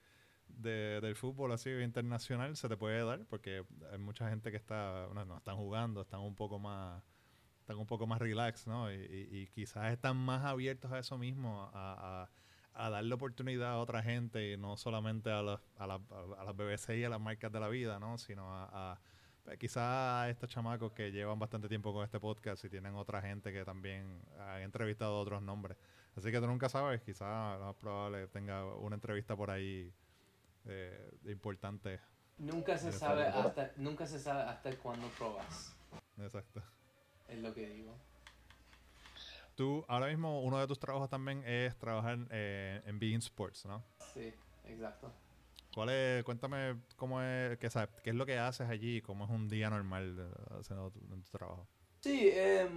de, 0.48 1.00
del 1.00 1.14
fútbol 1.14 1.52
así 1.52 1.70
internacional 1.70 2.56
se 2.56 2.68
te 2.68 2.76
puede 2.76 3.04
dar 3.04 3.24
porque 3.26 3.64
hay 3.92 3.98
mucha 3.98 4.28
gente 4.28 4.50
que 4.50 4.56
está, 4.56 5.06
no, 5.14 5.24
no 5.24 5.36
están 5.36 5.56
jugando, 5.56 6.00
están 6.00 6.18
un 6.18 6.34
poco 6.34 6.58
más 6.58 7.00
están 7.60 7.78
un 7.78 7.86
poco 7.86 8.08
más 8.08 8.18
relax, 8.18 8.66
¿no? 8.66 8.92
Y, 8.92 8.96
y, 8.96 9.38
y 9.42 9.46
quizás 9.46 9.92
están 9.92 10.16
más 10.16 10.44
abiertos 10.44 10.90
a 10.90 10.98
eso 10.98 11.16
mismo, 11.16 11.70
a, 11.72 12.28
a 12.74 12.90
darle 12.90 13.14
oportunidad 13.14 13.72
a 13.72 13.78
otra 13.78 14.02
gente 14.02 14.52
y 14.52 14.56
no 14.56 14.76
solamente 14.76 15.30
a, 15.30 15.40
a, 15.40 15.58
a, 15.78 16.44
las 16.44 16.56
BBC 16.56 16.96
y 16.98 17.04
a 17.04 17.08
las 17.08 17.20
marcas 17.20 17.52
de 17.52 17.60
la 17.60 17.68
vida, 17.68 17.98
¿no? 17.98 18.18
Sino 18.18 18.46
a, 18.50 18.98
pues, 19.44 19.58
quizás 19.58 19.82
a 19.82 20.30
estos 20.30 20.48
chamacos 20.48 20.92
que 20.92 21.10
llevan 21.10 21.38
bastante 21.38 21.68
tiempo 21.68 21.92
con 21.92 22.04
este 22.04 22.18
podcast 22.18 22.64
y 22.64 22.70
tienen 22.70 22.94
otra 22.94 23.20
gente 23.20 23.52
que 23.52 23.64
también 23.64 24.22
ha 24.38 24.60
entrevistado 24.62 25.18
otros 25.18 25.42
nombres. 25.42 25.76
Así 26.16 26.30
que 26.30 26.40
tú 26.40 26.46
nunca 26.46 26.68
sabes, 26.68 27.02
quizás 27.02 27.58
lo 27.58 27.66
más 27.66 27.76
probable 27.76 28.26
tenga 28.28 28.64
una 28.76 28.94
entrevista 28.94 29.36
por 29.36 29.50
ahí 29.50 29.92
eh, 30.66 31.10
importante. 31.24 32.00
Nunca 32.38 32.78
se 32.78 32.92
sabe 32.92 33.26
hasta 33.26 33.72
nunca 33.76 34.06
se 34.06 34.18
sabe 34.18 34.42
hasta 34.42 34.74
cuándo 34.76 35.08
probas. 35.18 35.76
Exacto. 36.18 36.62
Es 37.28 37.38
lo 37.38 37.54
que 37.54 37.68
digo. 37.68 37.96
Tú, 39.54 39.84
ahora 39.88 40.08
mismo, 40.08 40.42
uno 40.42 40.58
de 40.58 40.66
tus 40.66 40.78
trabajos 40.78 41.10
también 41.10 41.42
es 41.46 41.76
trabajar 41.78 42.18
eh, 42.30 42.80
en 42.86 42.98
Being 42.98 43.18
Sports, 43.18 43.66
¿no? 43.66 43.84
Sí, 44.14 44.32
exacto. 44.64 45.12
¿Cuál 45.74 45.90
es, 45.90 46.24
cuéntame 46.24 46.76
cómo 46.96 47.22
es, 47.22 47.58
qué, 47.58 47.70
sabes, 47.70 47.90
qué 48.02 48.10
es 48.10 48.16
lo 48.16 48.26
que 48.26 48.38
haces 48.38 48.68
allí, 48.68 49.00
cómo 49.00 49.24
es 49.24 49.30
un 49.30 49.48
día 49.48 49.70
normal 49.70 50.34
haciendo 50.58 50.90
tu, 50.90 51.00
tu 51.00 51.30
trabajo? 51.38 51.66
Sí, 52.00 52.28
eh, 52.32 52.68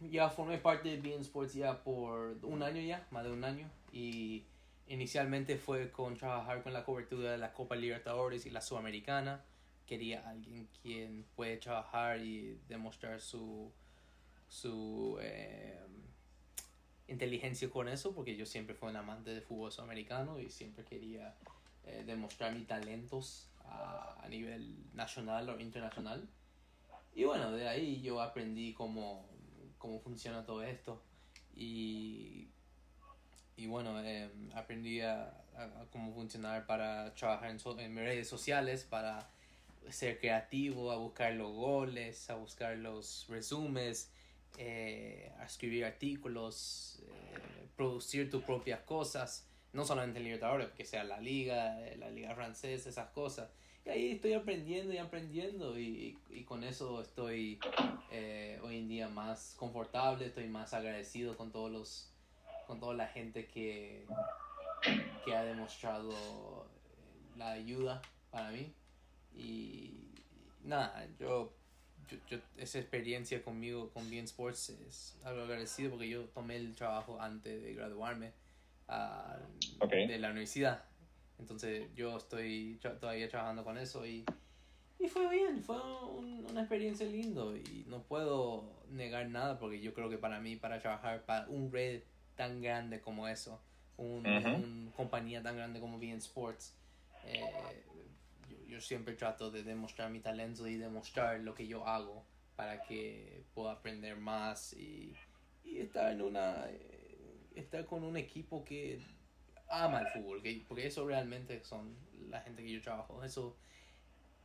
ya 0.00 0.28
formé 0.30 0.58
parte 0.58 0.90
de 0.90 1.00
Being 1.00 1.20
Sports 1.20 1.54
ya 1.54 1.82
por 1.82 2.38
un 2.42 2.62
año 2.62 2.80
ya, 2.80 3.06
más 3.10 3.24
de 3.24 3.32
un 3.32 3.44
año, 3.44 3.70
y 3.92 4.44
inicialmente 4.86 5.56
fue 5.56 5.90
con 5.90 6.16
trabajar 6.16 6.62
con 6.62 6.72
la 6.72 6.84
cobertura 6.84 7.32
de 7.32 7.38
la 7.38 7.52
Copa 7.52 7.76
Libertadores 7.76 8.46
y 8.46 8.50
la 8.50 8.60
Sudamericana. 8.60 9.44
Quería 9.86 10.28
alguien 10.28 10.68
quien 10.82 11.24
puede 11.34 11.56
trabajar 11.56 12.20
y 12.20 12.60
demostrar 12.68 13.20
su 13.20 13.72
su 14.48 15.18
eh, 15.20 15.78
inteligencia 17.06 17.68
con 17.70 17.88
eso, 17.88 18.14
porque 18.14 18.36
yo 18.36 18.46
siempre 18.46 18.74
fui 18.74 18.88
un 18.88 18.96
amante 18.96 19.30
de 19.30 19.40
fútbol 19.40 19.70
sudamericano 19.70 20.40
y 20.40 20.50
siempre 20.50 20.84
quería 20.84 21.34
eh, 21.84 22.02
demostrar 22.06 22.54
mis 22.54 22.66
talentos 22.66 23.48
a, 23.64 24.26
nivel 24.28 24.76
nacional 24.92 25.48
o 25.48 25.58
internacional. 25.58 26.28
Y 27.14 27.24
bueno, 27.24 27.50
de 27.52 27.66
ahí 27.66 28.02
yo 28.02 28.20
aprendí 28.20 28.74
cómo, 28.74 29.26
cómo 29.78 30.00
funciona 30.00 30.44
todo 30.44 30.62
esto. 30.62 31.02
Y, 31.54 32.48
y 33.56 33.66
bueno, 33.66 34.02
eh, 34.02 34.30
aprendí 34.54 35.00
a, 35.00 35.32
cómo 35.90 36.12
funcionar 36.12 36.66
para 36.66 37.14
trabajar 37.14 37.50
en 37.50 37.96
redes 37.96 38.28
sociales, 38.28 38.84
para 38.84 39.30
ser 39.88 40.20
creativo, 40.20 40.92
a 40.92 40.96
buscar 40.96 41.32
los 41.32 41.52
goles, 41.52 42.28
a 42.30 42.34
buscar 42.34 42.76
los 42.76 43.26
resúmenes 43.28 44.12
eh, 44.58 45.32
a 45.38 45.44
escribir 45.44 45.84
artículos, 45.84 47.02
eh, 47.06 47.68
producir 47.76 48.28
tus 48.28 48.42
propias 48.42 48.80
cosas, 48.80 49.48
no 49.72 49.84
solamente 49.84 50.18
en 50.18 50.24
Libertadores, 50.24 50.70
que 50.70 50.84
sea 50.84 51.04
la 51.04 51.20
liga, 51.20 51.80
eh, 51.86 51.96
la 51.96 52.10
liga 52.10 52.34
francesa, 52.34 52.88
esas 52.88 53.10
cosas. 53.10 53.50
Y 53.86 53.90
ahí 53.90 54.10
estoy 54.10 54.32
aprendiendo 54.34 54.92
y 54.92 54.98
aprendiendo 54.98 55.78
y, 55.78 56.18
y, 56.28 56.44
con 56.44 56.64
eso 56.64 57.00
estoy 57.00 57.58
eh, 58.10 58.58
hoy 58.62 58.78
en 58.78 58.88
día 58.88 59.08
más 59.08 59.54
confortable, 59.56 60.26
estoy 60.26 60.48
más 60.48 60.74
agradecido 60.74 61.36
con 61.36 61.52
todos 61.52 61.70
los 61.70 62.12
con 62.66 62.80
toda 62.80 62.92
la 62.92 63.06
gente 63.06 63.46
que, 63.46 64.04
que 65.24 65.34
ha 65.34 65.42
demostrado 65.42 66.68
la 67.36 67.52
ayuda 67.52 68.02
para 68.30 68.50
mí 68.50 68.74
y, 69.34 70.12
nada, 70.64 71.08
yo, 71.18 71.54
yo, 72.28 72.38
esa 72.56 72.78
experiencia 72.78 73.42
conmigo 73.42 73.90
con 73.90 74.08
Bien 74.10 74.24
Sports 74.24 74.70
es 74.86 75.16
algo 75.24 75.42
agradecido 75.42 75.90
porque 75.90 76.08
yo 76.08 76.24
tomé 76.26 76.56
el 76.56 76.74
trabajo 76.74 77.20
antes 77.20 77.62
de 77.62 77.74
graduarme 77.74 78.32
ah, 78.88 79.38
de 79.80 80.18
la 80.18 80.30
universidad. 80.30 80.84
Entonces 81.38 81.88
yo 81.94 82.16
estoy 82.16 82.78
todavía 83.00 83.28
trabajando 83.28 83.64
con 83.64 83.78
eso 83.78 84.04
y, 84.06 84.24
y 84.98 85.08
fue 85.08 85.28
bien, 85.28 85.62
fue 85.62 85.76
una 85.80 86.60
experiencia 86.60 87.06
lindo 87.06 87.56
y 87.56 87.84
no 87.86 88.02
puedo 88.02 88.82
negar 88.90 89.28
nada 89.28 89.58
porque 89.58 89.80
yo 89.80 89.94
creo 89.94 90.10
que 90.10 90.18
para 90.18 90.40
mí, 90.40 90.56
para 90.56 90.80
trabajar 90.80 91.24
para 91.24 91.48
un 91.48 91.72
red 91.72 92.02
tan 92.34 92.60
grande 92.60 93.00
como 93.00 93.28
eso, 93.28 93.60
una 93.96 94.92
compañía 94.96 95.42
tan 95.42 95.56
grande 95.56 95.80
como 95.80 95.98
Bien 95.98 96.18
Sports, 96.18 96.74
eh, 97.24 97.42
yo, 98.68 98.80
siempre 98.80 99.14
trato 99.14 99.50
de 99.50 99.62
demostrar 99.62 100.10
mi 100.10 100.20
talento 100.20 100.66
y 100.68 100.76
demostrar 100.76 101.40
lo 101.40 101.54
que 101.54 101.66
yo 101.66 101.86
hago 101.86 102.24
para 102.56 102.82
que 102.82 103.44
pueda 103.54 103.72
aprender 103.72 104.16
más 104.16 104.72
y, 104.74 105.14
y 105.64 105.78
estar 105.78 106.12
en 106.12 106.22
una 106.22 106.66
eh, 106.68 107.48
estar 107.54 107.84
con 107.86 108.04
un 108.04 108.16
equipo 108.16 108.64
que 108.64 109.00
ama 109.68 110.00
el 110.00 110.06
fútbol 110.08 110.42
porque 110.66 110.86
eso 110.86 111.06
realmente 111.06 111.62
son 111.64 111.96
la 112.28 112.40
gente 112.40 112.62
que 112.62 112.72
yo 112.72 112.82
trabajo. 112.82 113.22
Eso 113.24 113.56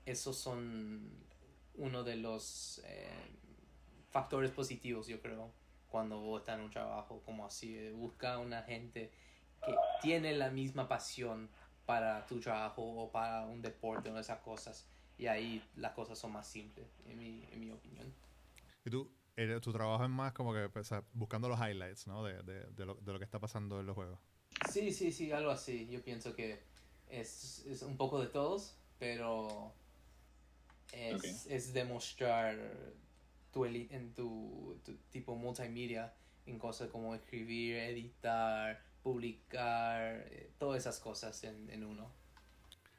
esos 0.06 0.38
son 0.38 1.10
uno 1.76 2.04
de 2.04 2.18
los 2.18 2.82
eh, 2.86 3.10
factores 4.12 4.52
positivos 4.52 5.08
yo 5.08 5.22
creo 5.22 5.52
cuando 5.90 6.20
vos 6.20 6.42
estás 6.42 6.58
en 6.58 6.66
un 6.66 6.72
trabajo 6.72 7.22
como 7.26 7.46
así 7.46 7.90
busca 7.92 8.38
una 8.38 8.64
gente 8.64 9.12
que 9.66 9.76
tiene 10.02 10.34
la 10.34 10.50
misma 10.50 10.88
pasión 10.88 11.50
para 11.86 12.26
tu 12.26 12.40
trabajo 12.40 12.82
o 12.82 13.12
para 13.12 13.46
un 13.46 13.62
deporte 13.62 14.10
o 14.10 14.18
esas 14.18 14.40
cosas. 14.40 14.88
Y 15.18 15.28
ahí 15.28 15.64
las 15.76 15.92
cosas 15.94 16.18
son 16.18 16.32
más 16.32 16.48
simples, 16.48 16.88
en 17.06 17.20
mi, 17.20 17.48
en 17.52 17.60
mi 17.60 17.72
opinión. 17.72 18.14
¿Y 18.86 18.90
tú, 18.90 19.12
tu 19.62 19.72
trabajo 19.72 20.04
es 20.04 20.10
más 20.10 20.34
como 20.34 20.54
que 20.54 20.70
pues, 20.70 20.90
buscando 21.14 21.48
los 21.48 21.60
highlights, 21.60 22.08
¿no? 22.08 22.24
De, 22.24 22.42
de, 22.44 22.66
de, 22.72 22.86
lo, 22.86 22.96
de, 22.96 23.14
lo, 23.14 23.20
que 23.20 23.26
está 23.26 23.40
pasando 23.40 23.80
en 23.80 23.86
los 23.86 23.96
juegos. 23.96 24.20
Sí, 24.72 24.92
sí, 24.92 25.12
sí, 25.12 25.32
algo 25.32 25.52
así. 25.52 25.88
Yo 25.88 26.04
pienso 26.04 26.36
que 26.36 26.64
es, 27.10 27.66
es 27.68 27.82
un 27.84 27.98
poco 27.98 28.20
de 28.20 28.28
todos, 28.28 28.76
pero 28.98 29.74
es, 30.92 31.46
es 31.48 31.74
demostrar 31.74 32.58
tu, 33.52 33.66
en 33.66 34.14
tu, 34.14 34.80
tu 34.84 34.96
tipo 35.12 35.36
multimedia 35.36 36.14
en 36.46 36.60
cosas 36.60 36.90
como 36.90 37.16
escribir, 37.16 37.78
editar, 37.78 38.84
publicar, 39.04 40.26
eh, 40.32 40.54
todas 40.58 40.80
esas 40.80 41.00
cosas 41.00 41.44
en, 41.44 41.70
en, 41.70 41.84
uno. 41.84 42.12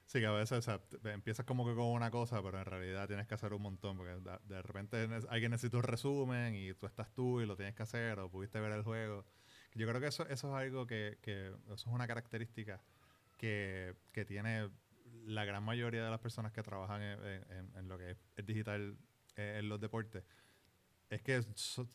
Sí, 0.05 0.21
que 0.21 0.27
a 0.27 0.33
veces 0.33 0.69
empiezas 1.05 1.47
como 1.47 1.67
que 1.67 1.75
con 1.75 1.87
una 1.87 2.11
cosa, 2.11 2.43
pero 2.43 2.59
en 2.59 2.67
realidad 2.67 3.09
tienes 3.09 3.27
que 3.27 3.35
hacer 3.35 3.55
un 3.55 3.63
montón, 3.63 3.97
porque 3.97 4.15
de, 4.45 4.63
repente 4.63 5.09
alguien 5.31 5.51
necesita 5.51 5.79
un 5.79 5.83
resumen 5.83 6.55
y 6.55 6.75
tú 6.75 6.87
estás 6.87 7.13
tú 7.15 7.41
y 7.41 7.47
lo 7.47 7.57
tienes 7.57 7.75
que 7.75 7.83
hacer, 7.83 8.21
o 8.21 8.31
pudiste 8.31 8.61
ver 8.61 8.73
el 8.73 8.83
juego. 8.83 9.25
Yo 9.75 9.89
creo 9.89 10.01
que 10.01 10.09
eso, 10.09 10.29
eso 10.29 10.49
es 10.49 10.63
algo 10.63 10.87
que, 10.87 11.19
que 11.23 11.49
eso 11.49 11.75
es 11.75 11.87
una 11.87 12.07
característica 12.07 12.81
que, 13.39 13.97
que, 14.13 14.25
tiene 14.25 14.71
la 15.25 15.45
gran 15.45 15.65
mayoría 15.65 16.05
de 16.05 16.11
las 16.11 16.21
personas 16.21 16.53
que 16.53 16.63
trabajan 16.63 17.03
en, 17.03 17.73
en, 17.75 17.89
lo 17.89 17.99
que 17.99 18.17
es 18.37 18.47
digital 18.47 18.97
eh, 19.37 19.57
en 19.59 19.69
los 19.69 19.81
deportes 19.81 20.23
es 21.11 21.23
que 21.23 21.41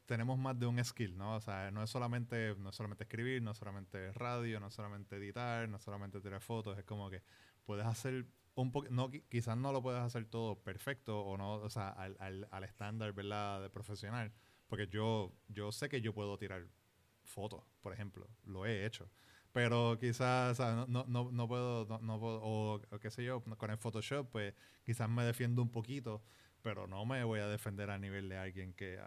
tenemos 0.06 0.38
más 0.38 0.60
de 0.60 0.66
un 0.66 0.84
skill, 0.84 1.18
¿no? 1.18 1.36
O 1.36 1.42
sea, 1.42 1.72
no 1.72 1.84
es 1.84 1.90
solamente, 1.90 2.56
no 2.58 2.72
solamente 2.72 3.04
escribir, 3.04 3.42
no 3.42 3.52
es 3.52 3.58
solamente 3.58 4.12
radio, 4.14 4.60
no 4.60 4.68
es 4.68 4.74
solamente 4.74 5.18
editar, 5.18 5.68
no 5.68 5.78
es 5.78 5.84
solamente 5.84 6.22
tirar 6.22 6.42
fotos, 6.42 6.78
es 6.78 6.86
como 6.86 7.10
que 7.10 7.24
puedes 7.66 7.86
hacer 7.86 8.28
un 8.56 8.72
poco, 8.72 8.88
no, 8.90 9.10
quizás 9.30 9.58
no 9.58 9.72
lo 9.72 9.82
puedes 9.82 10.02
hacer 10.02 10.26
todo 10.26 10.62
perfecto 10.62 11.22
o 11.22 11.38
no, 11.38 11.56
o 11.56 11.70
sea, 11.70 11.90
al, 11.90 12.18
al, 12.20 12.48
al 12.52 12.64
estándar, 12.64 13.14
¿verdad? 13.14 13.62
De 13.62 13.70
profesional, 13.70 14.34
porque 14.68 14.88
yo, 14.88 15.34
yo 15.48 15.72
sé 15.72 15.90
que 15.90 16.02
yo 16.02 16.14
puedo 16.14 16.38
tirar 16.38 16.68
fotos, 17.24 17.64
por 17.82 17.94
ejemplo, 17.94 18.28
lo 18.44 18.66
he 18.66 18.86
hecho. 18.86 19.10
Pero 19.52 19.98
quizás, 20.00 20.52
o 20.52 20.56
sea, 20.56 20.86
no, 20.88 21.06
no, 21.08 21.32
no, 21.32 21.48
puedo, 21.48 21.86
no, 21.88 22.00
no 22.00 22.20
puedo, 22.20 22.42
o 22.44 22.82
qué 23.02 23.10
sé 23.10 23.24
yo, 23.24 23.42
con 23.44 23.72
el 23.72 23.78
Photoshop, 23.78 24.30
pues 24.32 24.54
quizás 24.84 25.10
me 25.10 25.24
defiendo 25.24 25.62
un 25.62 25.72
poquito, 25.72 26.24
pero 26.62 26.88
no 26.88 27.06
me 27.06 27.24
voy 27.24 27.40
a 27.40 27.48
defender 27.48 27.90
a 27.90 27.98
nivel 27.98 28.30
de 28.30 28.38
alguien 28.38 28.74
que, 28.74 29.00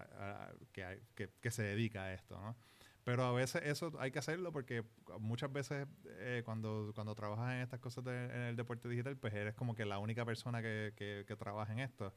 que, 0.72 1.30
que, 1.40 1.50
se 1.50 1.62
dedica 1.62 2.04
a 2.04 2.14
esto, 2.14 2.40
¿no? 2.40 2.56
Pero 3.04 3.24
a 3.24 3.32
veces 3.32 3.62
eso 3.64 3.92
hay 3.98 4.12
que 4.12 4.20
hacerlo 4.20 4.52
porque 4.52 4.84
muchas 5.18 5.52
veces 5.52 5.88
eh, 6.04 6.42
cuando, 6.44 6.92
cuando 6.94 7.14
trabajas 7.16 7.54
en 7.54 7.60
estas 7.60 7.80
cosas 7.80 8.06
en 8.06 8.42
el 8.42 8.56
deporte 8.56 8.88
digital, 8.88 9.16
pues 9.16 9.34
eres 9.34 9.54
como 9.54 9.74
que 9.74 9.84
la 9.84 9.98
única 9.98 10.24
persona 10.24 10.62
que, 10.62 10.92
que, 10.96 11.36
trabaja 11.36 11.72
en 11.72 11.80
esto 11.80 12.14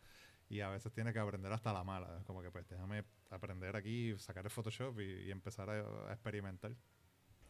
y 0.47 0.61
a 0.61 0.69
veces 0.69 0.91
tienes 0.91 1.13
que 1.13 1.19
aprender 1.19 1.51
hasta 1.51 1.73
la 1.73 1.83
mala. 1.83 2.21
Como 2.27 2.43
que 2.43 2.51
pues 2.51 2.67
déjame 2.69 3.03
aprender 3.31 3.75
aquí, 3.75 4.15
sacar 4.19 4.45
el 4.45 4.51
Photoshop 4.51 4.99
y, 4.99 5.31
empezar 5.31 5.71
a 5.71 6.13
experimentar. 6.13 6.75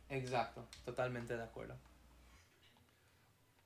Exacto, 0.08 0.66
totalmente 0.86 1.36
de 1.36 1.44
acuerdo. 1.44 1.78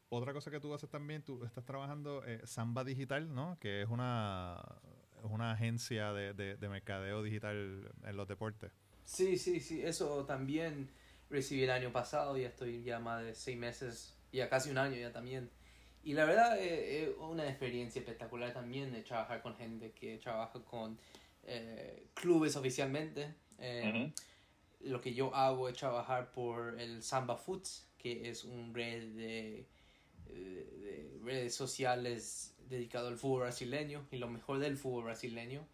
Otra 0.10 0.34
cosa 0.34 0.50
que 0.50 0.60
tú 0.60 0.74
haces 0.74 0.90
también, 0.90 1.22
tú 1.22 1.44
estás 1.46 1.64
trabajando 1.64 2.24
eh, 2.26 2.42
Samba 2.44 2.84
Digital, 2.84 3.34
¿no? 3.34 3.58
Que 3.60 3.84
es 3.84 3.90
una, 3.90 4.60
una 5.24 5.52
agencia 5.52 6.12
de, 6.14 6.34
de, 6.34 6.70
mercadeo 6.70 7.22
digital 7.22 7.92
en 8.04 8.18
los 8.18 8.28
deportes. 8.28 8.72
Sí, 9.06 9.38
sí, 9.38 9.60
sí. 9.60 9.82
Eso 9.84 10.26
también 10.26 10.90
recibí 11.30 11.64
el 11.64 11.70
año 11.70 11.92
pasado. 11.92 12.38
Ya 12.38 12.48
estoy 12.48 12.82
ya 12.82 13.00
más 13.00 13.24
de 13.24 13.36
seis 13.36 13.58
meses, 13.58 14.18
ya 14.32 14.50
casi 14.50 14.72
un 14.72 14.80
año 14.80 14.96
ya 14.96 15.12
también. 15.12 15.52
Y 16.04 16.14
la 16.14 16.26
verdad 16.26 16.58
es 16.58 17.10
una 17.20 17.48
experiencia 17.48 18.00
espectacular 18.00 18.52
también 18.54 18.92
de 18.92 19.04
trabajar 19.04 19.42
con 19.42 19.56
gente 19.56 19.92
que 19.92 20.18
trabaja 20.18 20.60
con 20.64 20.98
eh, 21.44 22.08
clubes 22.14 22.56
oficialmente. 22.56 23.36
Eh, 23.60 24.12
lo 24.82 25.02
que 25.02 25.14
yo 25.14 25.36
hago 25.36 25.68
es 25.70 25.78
trabajar 25.78 26.32
por 26.32 26.80
el 26.80 27.04
Samba 27.04 27.36
Foods, 27.36 27.88
que 27.98 28.30
es 28.30 28.46
un 28.46 28.74
red 28.74 29.14
de 29.14 29.68
de 30.34 31.20
redes 31.24 31.56
sociales 31.56 32.56
dedicado 32.70 33.08
al 33.08 33.18
fútbol 33.18 33.42
brasileño 33.42 34.06
y 34.12 34.18
lo 34.18 34.30
mejor 34.30 34.60
del 34.60 34.78
fútbol 34.78 35.06
brasileño. 35.06 35.66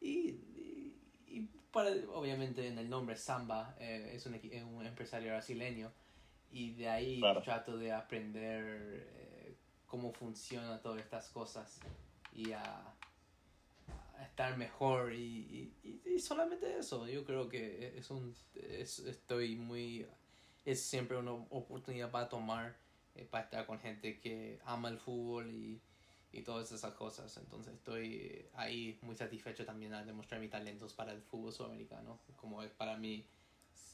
Y, 0.00 0.36
y, 1.26 1.48
para, 1.72 1.90
obviamente 2.12 2.66
en 2.66 2.78
el 2.78 2.90
nombre 2.90 3.16
Samba 3.16 3.76
eh, 3.78 4.12
es, 4.14 4.26
un, 4.26 4.34
un, 4.74 4.86
empresario 4.86 5.30
brasileño 5.30 5.92
y 6.50 6.72
de 6.72 6.88
ahí 6.88 7.20
trato 7.44 7.76
de 7.76 7.92
aprender 7.92 8.64
eh, 8.66 9.54
cómo 9.86 10.12
funcionan 10.12 10.82
todas 10.82 11.00
estas 11.00 11.28
cosas 11.28 11.78
y 12.34 12.52
a, 12.52 12.94
estar 14.22 14.56
mejor 14.58 15.14
y, 15.14 15.72
y, 15.82 16.18
solamente 16.18 16.78
eso. 16.78 17.06
Yo 17.06 17.24
creo 17.24 17.48
que 17.48 17.94
es 17.96 18.10
un, 18.10 18.34
es, 18.54 18.98
estoy 19.00 19.56
muy, 19.56 20.06
es 20.64 20.82
siempre 20.82 21.16
una 21.16 21.32
oportunidad 21.32 22.10
para 22.10 22.28
tomar 22.28 22.76
eh, 23.14 23.24
para 23.24 23.44
estar 23.44 23.66
con 23.66 23.78
gente 23.80 24.20
que 24.20 24.60
ama 24.64 24.88
el 24.88 24.98
fútbol 24.98 25.50
y, 25.50 25.80
y 26.32 26.42
todas 26.42 26.70
esas 26.72 26.94
cosas. 26.94 27.36
Entonces 27.36 27.74
estoy 27.74 28.48
ahí 28.54 28.98
muy 29.02 29.16
satisfecho 29.16 29.64
también 29.64 29.94
al 29.94 30.06
demostrar 30.06 30.40
mis 30.40 30.50
talentos 30.50 30.94
para 30.94 31.12
el 31.12 31.22
fútbol 31.22 31.52
sudamericano, 31.52 32.20
como 32.36 32.62
es 32.62 32.70
para 32.70 32.96
mí 32.96 33.26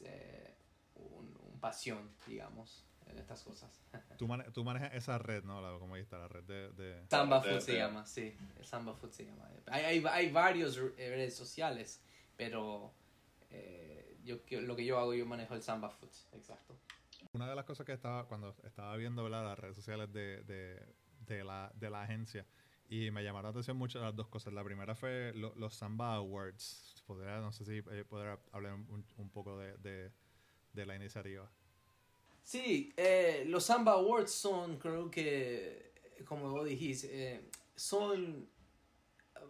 eh, 0.01 0.55
un, 0.95 1.35
un, 1.43 1.59
pasión, 1.59 2.11
digamos, 2.27 2.85
en 3.07 3.17
estas 3.17 3.41
cosas. 3.43 3.83
Tú, 4.17 4.27
tú 4.53 4.63
manejas 4.63 4.93
esa 4.93 5.17
red, 5.17 5.43
¿no? 5.43 5.61
La, 5.61 5.79
como 5.79 5.95
está 5.95 6.17
la 6.19 6.27
red 6.27 6.43
de... 6.43 6.71
de... 6.73 7.07
Samba 7.07 7.41
Food 7.41 7.61
se 7.61 7.77
llama, 7.77 8.05
sí. 8.05 8.35
El 8.57 8.65
Samba 8.65 8.93
Food 8.93 9.11
se 9.11 9.25
llama. 9.25 9.49
Hay, 9.67 9.83
hay, 9.83 10.05
hay 10.05 10.31
varios 10.31 10.77
redes 10.77 11.35
sociales, 11.35 12.03
pero 12.35 12.93
eh, 13.49 14.17
yo, 14.23 14.37
lo 14.61 14.75
que 14.75 14.85
yo 14.85 14.99
hago, 14.99 15.13
yo 15.13 15.25
manejo 15.25 15.55
el 15.55 15.61
Samba 15.61 15.89
Food, 15.89 16.11
exacto. 16.33 16.77
Una 17.37 17.47
de 17.47 17.55
las 17.55 17.65
cosas 17.65 17.85
que 17.85 17.93
estaba, 17.93 18.27
cuando 18.27 18.55
estaba 18.63 18.97
viendo 18.97 19.29
las 19.29 19.59
redes 19.59 19.75
sociales 19.75 20.11
de, 20.11 20.41
de, 21.27 21.43
la, 21.43 21.71
de 21.75 21.89
la 21.91 22.01
agencia, 22.01 22.47
y 22.89 23.11
me 23.11 23.23
llamaron 23.23 23.43
la 23.43 23.49
atención 23.51 23.77
mucho 23.77 23.99
las 23.99 24.15
dos 24.15 24.27
cosas. 24.27 24.53
La 24.53 24.63
primera 24.63 24.95
fue 24.95 25.33
los 25.35 25.75
Samba 25.75 26.15
Awards. 26.15 27.03
Podría, 27.05 27.37
no 27.39 27.51
sé 27.51 27.63
si 27.63 27.77
eh, 27.91 28.05
podrá 28.09 28.39
hablar 28.51 28.73
un, 28.73 29.29
poco 29.29 29.55
de, 29.59 29.77
de, 29.77 30.11
de, 30.73 30.85
la 30.87 30.95
iniciativa. 30.95 31.47
Sí, 32.41 32.91
eh, 32.97 33.43
los 33.45 33.65
Samba 33.65 33.91
Awards 33.91 34.31
son, 34.31 34.79
creo 34.79 35.11
que, 35.11 35.93
como 36.25 36.49
vos 36.49 36.65
dijiste, 36.67 37.35
eh, 37.35 37.51
son 37.75 38.49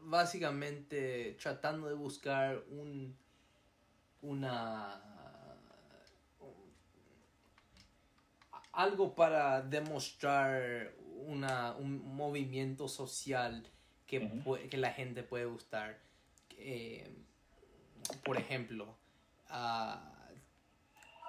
básicamente 0.01 1.37
tratando 1.41 1.87
de 1.87 1.93
buscar 1.93 2.65
un, 2.69 3.17
una 4.23 5.16
algo 8.77 9.15
para 9.15 9.63
demostrar 9.63 10.93
una, 11.25 11.75
un 11.75 12.15
movimiento 12.15 12.87
social 12.87 13.63
que, 14.05 14.29
que 14.69 14.77
la 14.77 14.91
gente 14.91 15.23
puede 15.23 15.45
gustar. 15.45 15.99
Eh, 16.51 17.11
por 18.23 18.37
ejemplo, 18.37 18.95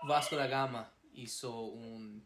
Vasco 0.03 0.37
da 0.37 0.47
Gama 0.47 0.93
hizo 1.15 1.63
un, 1.63 2.23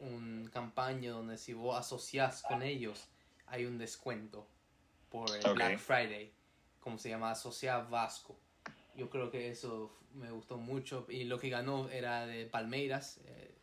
un 0.00 0.50
campaña 0.52 1.12
donde 1.12 1.38
si 1.38 1.54
vos 1.54 1.78
asocias 1.78 2.42
con 2.42 2.62
ellos 2.62 3.08
hay 3.46 3.64
un 3.64 3.78
descuento 3.78 4.46
por 5.08 5.30
el 5.34 5.54
Black 5.54 5.78
Friday, 5.78 6.34
como 6.80 6.98
se 6.98 7.08
llama 7.08 7.34
Sociedad 7.34 7.88
Vasco. 7.88 8.38
Yo 8.94 9.08
creo 9.08 9.30
que 9.30 9.48
eso 9.48 9.96
me 10.12 10.30
gustó 10.30 10.58
mucho. 10.58 11.06
Y 11.08 11.24
lo 11.24 11.38
que 11.38 11.48
ganó 11.48 11.88
era 11.88 12.26
de 12.26 12.44
Palmeiras, 12.44 13.20
eh, 13.24 13.53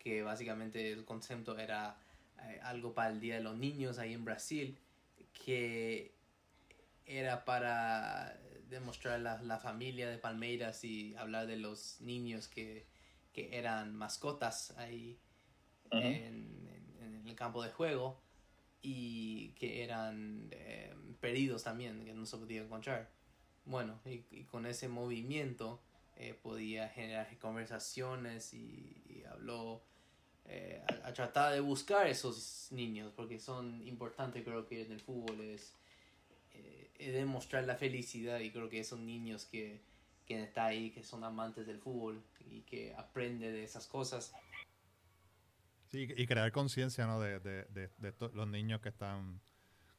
que 0.00 0.22
básicamente 0.22 0.90
el 0.92 1.04
concepto 1.04 1.56
era 1.56 1.96
eh, 2.42 2.58
algo 2.64 2.94
para 2.94 3.10
el 3.10 3.20
Día 3.20 3.36
de 3.36 3.42
los 3.42 3.56
Niños 3.56 3.98
ahí 3.98 4.14
en 4.14 4.24
Brasil, 4.24 4.76
que 5.44 6.12
era 7.06 7.44
para 7.44 8.36
demostrar 8.68 9.20
la, 9.20 9.40
la 9.42 9.58
familia 9.58 10.08
de 10.08 10.18
Palmeiras 10.18 10.82
y 10.84 11.14
hablar 11.16 11.46
de 11.46 11.56
los 11.56 12.00
niños 12.00 12.48
que, 12.48 12.86
que 13.32 13.56
eran 13.56 13.94
mascotas 13.94 14.72
ahí 14.78 15.18
en, 15.90 16.68
en, 17.00 17.26
el 17.26 17.34
campo 17.34 17.62
de 17.62 17.70
juego 17.70 18.20
y 18.82 19.50
que 19.50 19.84
eran 19.84 20.48
eh, 20.50 20.94
perdidos 21.20 21.64
también, 21.64 22.04
que 22.04 22.14
no 22.14 22.26
se 22.26 22.36
podía 22.36 22.62
encontrar. 22.62 23.10
Bueno, 23.64 24.00
y, 24.04 24.44
con 24.44 24.66
ese 24.66 24.88
movimiento 24.88 25.80
eh, 26.22 26.34
podía 26.34 26.88
generar 26.90 27.26
conversaciones 27.38 28.52
y, 28.52 29.24
habló 29.30 29.82
eh, 30.44 30.82
a, 31.04 31.12
tratar 31.14 31.54
de 31.54 31.60
buscar 31.60 32.06
esos 32.06 32.68
niños, 32.72 33.10
porque 33.16 33.38
son 33.38 33.80
importantes 33.86 34.44
creo 34.44 34.66
que 34.66 34.82
en 34.82 34.92
el 34.92 35.00
fútbol 35.00 35.40
es, 35.40 35.74
demostrar 36.98 37.64
la 37.64 37.76
felicidad 37.76 38.40
y 38.40 38.50
creo 38.50 38.68
que 38.68 38.80
esos 38.80 39.00
niños 39.00 39.46
que, 39.46 39.80
que 40.26 40.42
están 40.42 40.66
ahí, 40.66 40.90
que 40.90 41.02
son 41.02 41.24
amantes 41.24 41.66
del 41.66 41.78
fútbol 41.78 42.22
y 42.50 42.60
que 42.60 42.94
aprenden 42.94 43.54
de 43.54 43.64
esas 43.64 43.86
cosas, 43.86 44.34
Sí, 45.86 46.06
y 46.16 46.26
crear 46.26 46.52
conciencia 46.52 47.06
¿no? 47.06 47.18
de, 47.18 47.40
de, 47.40 47.64
de, 47.98 48.14
los 48.32 48.46
niños 48.46 48.80
que 48.80 48.90
están 48.90 49.40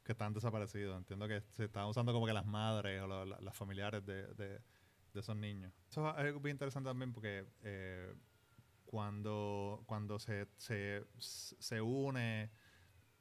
que 0.04 0.14
están 0.14 0.34
desaparecidos. 0.34 0.98
Entiendo 0.98 1.28
que 1.28 1.42
se 1.50 1.66
están 1.66 1.86
usando 1.88 2.14
como 2.14 2.26
que 2.26 2.34
las 2.34 2.46
madres 2.46 3.02
o 3.02 3.26
las 3.26 3.56
familiares 3.56 4.06
de, 4.06 4.62
de, 5.14 5.20
esos 5.20 5.36
niños. 5.36 5.74
Eso 5.90 6.10
es 6.10 6.16
algo 6.18 6.40
bien 6.40 6.56
interesante 6.56 6.90
también 6.90 7.14
porque 7.14 7.46
eh, 7.64 8.14
cuando, 8.86 9.84
cuando 9.86 10.20
se, 10.20 10.48
se, 10.58 11.04
se 11.18 11.82
une 11.82 12.52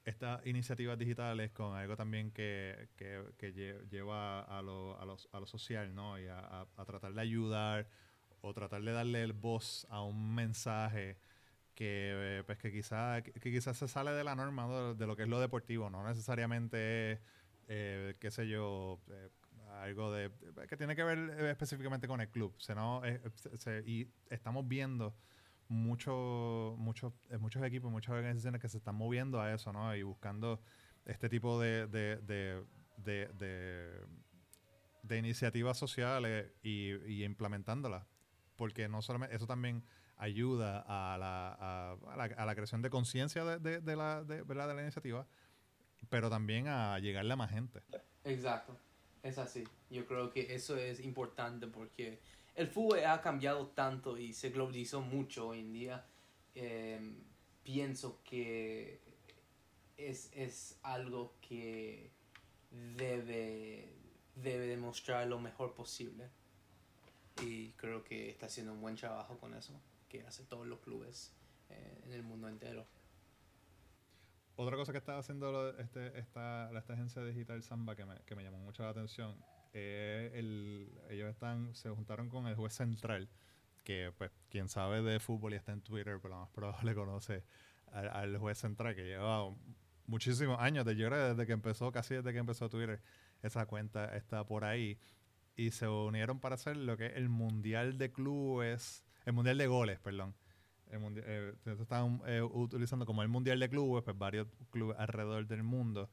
estas 0.05 0.45
iniciativas 0.47 0.99
digitales 0.99 1.51
con 1.53 1.77
algo 1.77 1.97
también 1.97 2.31
que, 2.31 2.89
que, 2.97 3.23
que 3.37 3.53
lleva 3.91 4.41
a 4.41 4.63
lo, 4.63 4.99
a, 5.01 5.05
los, 5.05 5.29
a 5.33 5.41
lo 5.41 5.47
social, 5.47 5.95
¿no? 5.95 6.19
Y 6.19 6.27
a, 6.27 6.67
a, 6.77 6.85
tratar 6.85 7.13
de 7.13 7.21
ayudar 7.21 7.89
o 8.41 8.55
tratar 8.55 8.83
de 8.83 8.93
darle 8.93 9.23
el 9.23 9.33
voz 9.33 9.87
a 9.91 10.03
un 10.03 10.35
mensaje 10.35 11.19
que 11.75 12.39
eh, 12.39 12.43
pues 12.45 12.59
que 12.59 12.73
quizás 12.73 13.23
que 13.23 13.53
quizás 13.53 13.77
se 13.77 13.89
sale 13.89 14.11
de 14.13 14.25
la 14.25 14.35
norma 14.35 14.95
de, 14.95 15.07
lo 15.07 15.17
que 15.17 15.23
es 15.23 15.29
lo 15.29 15.41
deportivo, 15.41 15.91
no 15.91 16.07
necesariamente 16.07 17.21
eh, 17.69 18.17
qué 18.19 18.31
sé 18.31 18.49
yo, 18.49 19.01
eh, 19.11 19.29
algo 19.79 20.13
de 20.13 20.31
que 20.69 20.77
tiene 20.77 20.97
que 20.97 21.05
ver 21.05 21.19
específicamente 21.47 22.09
con 22.09 22.21
el 22.21 22.29
club, 22.29 22.55
sino, 22.59 23.03
y 23.87 24.09
estamos 24.29 24.67
viendo 24.67 25.15
muchos 25.69 26.77
muchos 26.79 27.13
muchos 27.39 27.63
equipos, 27.63 27.91
muchas 27.91 28.15
organizaciones 28.15 28.61
que 28.61 28.69
se 28.69 28.79
están 28.79 28.97
moviendo 28.97 29.41
a 29.41 29.53
eso, 29.53 29.73
¿no? 29.73 29.95
Y 29.95 30.03
buscando 30.03 30.61
este 31.05 31.29
tipo 31.29 31.61
de, 31.61 31.87
de, 31.87 32.17
de, 32.17 34.05
de, 35.03 35.19
iniciativas 35.19 35.79
sociales 35.79 36.53
y, 36.63 37.25
implementándolas. 37.25 38.05
Porque 38.57 38.89
no 38.89 39.01
solamente, 39.01 39.35
eso 39.35 39.47
también 39.47 39.83
ayuda 40.17 40.85
a 40.87 41.17
la, 41.17 41.53
a, 41.53 42.17
la, 42.17 42.25
a 42.25 42.45
la 42.45 42.55
creación 42.55 42.83
de 42.83 42.91
conciencia 42.91 43.45
de, 43.45 43.97
la, 43.97 44.23
de, 44.23 44.45
de 44.45 44.55
la 44.55 44.83
iniciativa, 44.83 45.27
pero 46.11 46.29
también 46.29 46.69
a 46.69 46.99
llegarle 46.99 47.33
a 47.33 47.37
más 47.37 47.51
gente. 47.51 47.83
Exacto, 48.25 48.77
es 49.23 49.39
así. 49.39 49.65
Yo 49.91 50.07
creo 50.07 50.31
que 50.31 50.55
eso 50.55 50.77
es 50.77 51.01
importante 51.01 51.67
porque 51.67 52.19
el 52.55 52.67
fútbol 52.67 53.05
ha 53.05 53.21
cambiado 53.21 53.69
tanto 53.69 54.19
y 54.19 54.33
se 54.33 54.51
globalizó 54.51 55.01
mucho 55.01 55.49
hoy 55.49 55.61
en 55.61 55.73
día. 55.73 56.07
Em, 56.55 57.17
pienso 57.63 58.21
que 58.25 59.01
es, 59.97 60.31
es 60.35 60.79
algo 60.83 61.35
que 61.41 62.11
debe, 62.97 63.93
debe 64.35 64.67
demostrar 64.67 65.27
lo 65.27 65.39
mejor 65.41 65.75
posible. 65.75 66.29
Y 67.43 67.71
creo 67.73 68.05
que 68.05 68.31
está 68.31 68.47
haciendo 68.47 68.73
un 68.73 68.81
buen 68.81 68.97
trabajo 68.97 69.39
con 69.39 69.55
eso 69.55 69.81
que 70.09 70.27
hace 70.27 70.45
todos 70.45 70.67
los 70.67 70.81
clubes 70.81 71.33
eh, 71.71 72.03
en 72.05 72.13
el 72.13 72.23
mundo 72.23 72.49
entero. 72.49 72.85
Otra 74.61 74.77
cosa 74.77 74.93
que 74.93 74.99
está 74.99 75.17
haciendo 75.17 75.71
este, 75.79 76.19
esta, 76.19 76.69
agencia 76.69 77.25
digital 77.25 77.63
Samba 77.63 77.97
que 77.97 78.05
me, 78.05 78.15
que 78.27 78.35
me 78.35 78.45
llamó 78.45 78.59
mucho 78.59 78.83
la 78.83 78.91
atención, 78.91 79.35
el, 79.73 81.01
ellos 81.09 81.31
están, 81.31 81.75
se 81.75 81.89
juntaron 81.89 82.29
con 82.29 82.47
el 82.47 82.55
juez 82.57 82.75
central, 82.75 83.31
que 83.85 84.13
pues 84.19 84.31
quien 84.51 84.69
sabe 84.69 85.01
de 85.01 85.19
fútbol 85.19 85.55
y 85.55 85.57
está 85.57 85.73
en 85.73 85.81
Twitter, 85.81 86.19
pero 86.21 86.35
lo 86.35 86.41
más 86.43 86.51
probable 86.51 86.95
conoce 86.95 87.43
al, 87.87 88.37
juez 88.37 88.59
central 88.59 88.95
que 88.95 89.05
lleva 89.05 89.51
muchísimos 90.05 90.61
años, 90.61 90.85
de, 90.85 90.95
yo 90.95 91.09
desde 91.09 91.47
que 91.47 91.53
empezó, 91.55 91.91
casi 91.91 92.17
desde 92.17 92.31
que 92.31 92.39
empezó 92.39 92.69
Twitter, 92.69 93.01
esa 93.41 93.65
cuenta 93.65 94.15
está 94.15 94.45
por 94.45 94.67
ahí. 94.67 94.99
Y 95.57 95.71
se 95.71 95.89
unieron 95.89 96.39
para 96.39 96.57
hacer 96.57 96.77
lo 96.77 96.99
que 96.99 97.07
es 97.07 97.17
el 97.17 97.31
Mundial 97.31 97.97
de 97.97 98.13
Clubes 98.13 99.07
el 99.25 99.33
Mundial 99.33 99.59
de 99.59 99.67
Goles, 99.67 99.99
perdón. 100.01 100.35
Eh, 100.93 101.55
estaban 101.81 102.21
eh, 102.27 102.43
utilizando 102.43 103.07
como 103.07 103.23
el 103.23 103.29
Mundial 103.29 103.61
de 103.61 103.69
Clubes, 103.69 104.05
pues 104.05 104.17
varios 104.19 104.49
clubes 104.71 104.97
alrededor 104.99 105.47
del 105.47 105.63
mundo. 105.63 106.11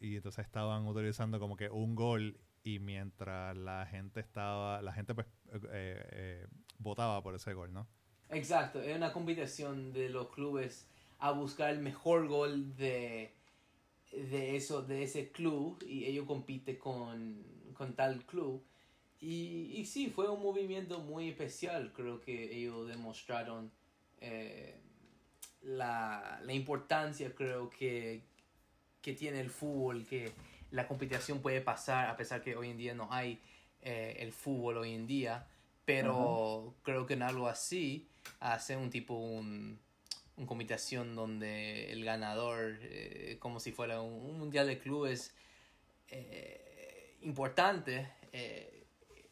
Y 0.00 0.16
entonces 0.16 0.44
estaban 0.44 0.86
utilizando 0.86 1.40
como 1.40 1.56
que 1.56 1.70
un 1.70 1.94
gol 1.94 2.38
y 2.62 2.78
mientras 2.78 3.56
la 3.56 3.86
gente 3.86 4.20
estaba, 4.20 4.82
la 4.82 4.92
gente 4.92 5.14
pues 5.14 5.26
eh, 5.72 6.46
votaba 6.78 7.22
por 7.22 7.34
ese 7.34 7.54
gol, 7.54 7.72
¿no? 7.72 7.88
Exacto, 8.30 8.80
es 8.80 8.94
una 8.94 9.12
competición 9.12 9.92
de 9.92 10.10
los 10.10 10.28
clubes 10.28 10.86
a 11.18 11.32
buscar 11.32 11.70
el 11.70 11.80
mejor 11.80 12.28
gol 12.28 12.76
de, 12.76 13.34
de 14.12 14.56
eso, 14.56 14.82
de 14.82 15.02
ese 15.02 15.32
club 15.32 15.82
y 15.86 16.04
ellos 16.04 16.26
compiten 16.26 16.76
con, 16.76 17.42
con 17.74 17.94
tal 17.94 18.24
club 18.26 18.62
y 19.20 19.84
sí, 19.84 20.10
fue 20.10 20.28
un 20.28 20.40
movimiento 20.40 21.00
muy 21.00 21.28
especial. 21.30 21.92
Creo 21.92 22.20
que 22.20 22.56
ellos 22.56 22.86
demostraron 22.86 23.72
eh, 24.20 24.80
la, 25.62 26.40
la, 26.42 26.52
importancia, 26.52 27.34
creo 27.34 27.70
que, 27.70 28.22
que 29.02 29.12
tiene 29.12 29.40
el 29.40 29.50
fútbol, 29.50 30.06
que 30.06 30.32
la 30.70 30.86
competición 30.86 31.40
puede 31.40 31.60
pasar, 31.60 32.08
a 32.08 32.16
pesar 32.16 32.42
que 32.42 32.56
hoy 32.56 32.70
en 32.70 32.78
día 32.78 32.94
no 32.94 33.08
hay 33.12 33.40
eh, 33.82 34.16
el 34.20 34.32
fútbol 34.32 34.78
hoy 34.78 34.94
en 34.94 35.06
día. 35.06 35.46
Pero 35.84 36.74
creo 36.82 37.06
que 37.06 37.14
en 37.14 37.22
algo 37.22 37.48
así, 37.48 38.08
hacer 38.40 38.76
un 38.76 38.90
tipo, 38.90 39.14
un, 39.14 39.78
una 40.36 40.46
competición 40.46 41.14
donde 41.14 41.90
el 41.92 42.04
ganador, 42.04 42.78
eh, 42.82 43.36
como 43.38 43.58
si 43.58 43.72
fuera 43.72 44.02
un, 44.02 44.38
mundial 44.38 44.66
de 44.66 44.78
clubes 44.78 45.34
importante, 47.22 48.08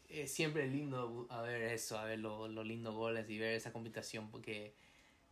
es 0.09 0.33
siempre 0.33 0.67
lindo 0.67 1.27
a 1.31 1.43
ver 1.43 1.63
eso, 1.63 1.99
a 1.99 2.05
ver 2.05 2.19
los 2.19 2.67
lindos 2.67 2.95
goles 2.95 3.29
y 3.29 3.39
ver 3.39 3.55
esa 3.55 3.73
competición 3.73 4.31
que, 4.43 4.75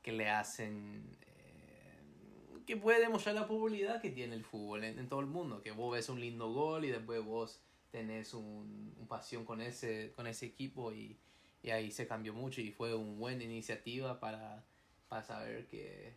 que 0.02 0.12
le 0.12 0.28
hacen, 0.28 1.16
eh, 1.22 2.60
que 2.66 2.76
puede 2.76 3.00
demostrar 3.00 3.34
la 3.34 3.46
popularidad 3.46 4.00
que 4.00 4.10
tiene 4.10 4.34
el 4.34 4.44
fútbol 4.44 4.84
en, 4.84 5.08
todo 5.08 5.20
el 5.20 5.26
mundo, 5.26 5.62
que 5.62 5.70
vos 5.70 5.92
ves 5.92 6.08
un 6.08 6.20
lindo 6.20 6.52
gol 6.52 6.84
y 6.84 6.90
después 6.90 7.24
vos 7.24 7.60
tenés 7.90 8.34
un, 8.34 8.94
un 8.98 9.06
pasión 9.06 9.44
con 9.44 9.60
ese, 9.60 10.12
con 10.14 10.26
ese 10.26 10.46
equipo 10.46 10.92
y, 10.92 11.16
y, 11.62 11.70
ahí 11.70 11.90
se 11.90 12.06
cambió 12.06 12.34
mucho 12.34 12.60
y 12.60 12.70
fue 12.70 12.94
una 12.94 13.18
buena 13.18 13.44
iniciativa 13.44 14.18
para, 14.20 14.64
para 15.08 15.22
saber 15.22 15.66
que, 15.66 16.14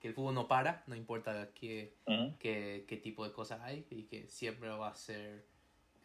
que 0.00 0.08
el 0.08 0.14
fútbol 0.14 0.34
no 0.34 0.48
para, 0.48 0.84
no 0.86 0.94
importa 0.94 1.50
qué, 1.54 1.94
qué, 2.38 2.84
qué, 2.88 2.96
tipo 2.96 3.24
de 3.24 3.32
cosas 3.32 3.60
hay 3.60 3.86
y 3.90 4.04
que 4.04 4.28
siempre 4.28 4.68
va 4.68 4.88
a 4.88 4.94
ser 4.94 5.44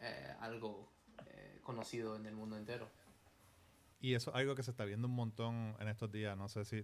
eh, 0.00 0.34
algo 0.40 0.95
conocido 1.66 2.14
en 2.14 2.24
el 2.26 2.34
mundo 2.34 2.56
entero. 2.56 2.88
Y 4.00 4.14
eso 4.14 4.30
es 4.30 4.36
algo 4.36 4.54
que 4.54 4.62
se 4.62 4.70
está 4.70 4.84
viendo 4.84 5.08
un 5.08 5.14
montón 5.14 5.74
en 5.80 5.88
estos 5.88 6.12
días. 6.12 6.36
No 6.36 6.48
sé 6.48 6.64
si 6.64 6.82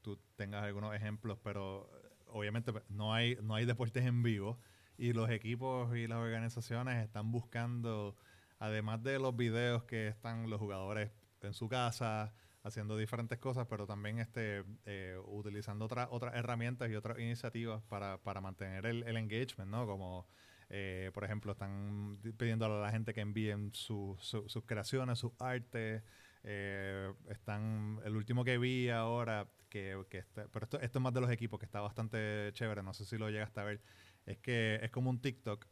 tú, 0.00 0.18
tengas 0.36 0.62
algunos 0.62 0.94
ejemplos, 0.94 1.38
pero 1.42 1.90
eh, 1.92 2.08
obviamente 2.28 2.72
pues, 2.72 2.84
no 2.88 3.12
hay, 3.12 3.36
no 3.42 3.56
hay 3.56 3.64
deportes 3.64 4.06
en 4.06 4.22
vivo 4.22 4.58
y 4.96 5.12
los 5.12 5.28
equipos 5.30 5.96
y 5.96 6.06
las 6.06 6.18
organizaciones 6.18 7.02
están 7.02 7.32
buscando, 7.32 8.16
además 8.58 9.02
de 9.02 9.18
los 9.18 9.34
videos 9.34 9.84
que 9.84 10.08
están 10.08 10.48
los 10.48 10.60
jugadores 10.60 11.10
en 11.40 11.52
su 11.52 11.68
casa 11.68 12.32
haciendo 12.62 12.96
diferentes 12.96 13.38
cosas, 13.38 13.66
pero 13.68 13.86
también 13.86 14.18
este, 14.18 14.62
eh, 14.84 15.18
utilizando 15.24 15.86
otras 15.86 16.08
otras 16.10 16.34
herramientas 16.36 16.90
y 16.90 16.94
otras 16.94 17.18
iniciativas 17.18 17.82
para, 17.84 18.18
para 18.18 18.42
mantener 18.42 18.84
el, 18.84 19.02
el 19.04 19.16
engagement, 19.16 19.70
¿no? 19.70 19.86
Como 19.86 20.28
eh, 20.70 21.10
por 21.12 21.24
ejemplo, 21.24 21.52
están 21.52 22.18
pidiendo 22.36 22.64
a 22.64 22.68
la 22.68 22.90
gente 22.90 23.12
que 23.12 23.20
envíen 23.20 23.72
sus 23.74 24.62
creaciones, 24.64 25.18
sus 25.18 25.32
artes. 25.38 26.02
Eh, 26.44 27.12
están, 27.28 28.00
el 28.04 28.16
último 28.16 28.44
que 28.44 28.56
vi 28.56 28.88
ahora, 28.88 29.48
que, 29.68 30.02
que 30.08 30.24
pero 30.34 30.64
esto, 30.64 30.80
es 30.80 30.94
más 31.00 31.12
de 31.12 31.20
los 31.20 31.30
equipos, 31.30 31.58
que 31.58 31.66
está 31.66 31.80
bastante 31.80 32.50
chévere, 32.52 32.82
no 32.82 32.94
sé 32.94 33.04
si 33.04 33.18
lo 33.18 33.28
llegaste 33.28 33.60
a 33.60 33.64
ver, 33.64 33.80
es 34.24 34.38
que 34.38 34.78
es 34.80 34.90
como 34.90 35.10
un 35.10 35.20
TikTok 35.20 35.66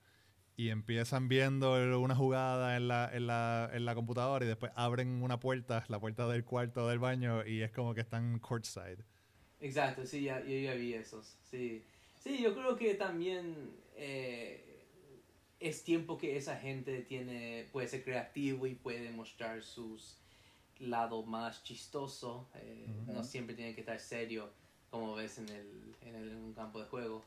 y 0.57 0.71
empiezan 0.71 1.29
viendo 1.29 2.01
una 2.01 2.17
jugada 2.17 2.77
en 2.77 2.89
la, 2.89 3.09
en, 3.13 3.29
la, 3.29 3.71
en 3.73 3.85
la 3.85 3.95
computadora 3.95 4.45
y 4.45 4.49
después 4.49 4.73
abren 4.75 5.23
una 5.23 5.39
puerta, 5.39 5.85
la 5.87 6.01
puerta 6.01 6.27
del 6.27 6.45
cuarto 6.45 6.89
del 6.89 6.99
baño 6.99 7.47
y 7.47 7.63
es 7.63 7.71
como 7.71 7.95
que 7.95 8.01
están 8.01 8.41
courtside. 8.41 9.05
Exacto, 9.61 10.05
sí, 10.05 10.23
ya, 10.23 10.41
yo 10.41 10.59
ya 10.59 10.75
vi 10.75 10.95
esos. 10.95 11.39
Sí, 11.45 11.85
sí 12.19 12.43
yo 12.43 12.55
creo 12.55 12.77
que 12.77 12.95
también 12.95 13.71
eh, 13.97 14.68
es 15.61 15.83
tiempo 15.85 16.18
que 16.18 16.37
esa 16.37 16.57
gente 16.57 17.01
tiene, 17.03 17.68
puede 17.73 17.88
ser 17.88 18.05
creativo 18.05 18.66
y 18.66 18.75
puede 18.75 19.11
mostrar 19.11 19.62
sus 19.62 20.18
lados 20.79 21.27
más 21.27 21.62
chistoso. 21.64 22.49
Eh, 22.55 22.87
no 23.07 23.25
siempre 23.25 23.57
tiene 23.57 23.75
que 23.75 23.81
estar 23.81 23.99
serio 23.99 24.51
como 24.90 25.14
ves 25.14 25.38
en, 25.38 25.49
el, 25.49 25.94
en, 26.03 26.14
el, 26.14 26.31
en 26.31 26.37
un 26.37 26.55
campo 26.55 26.81
de 26.81 26.87
juego. 26.87 27.25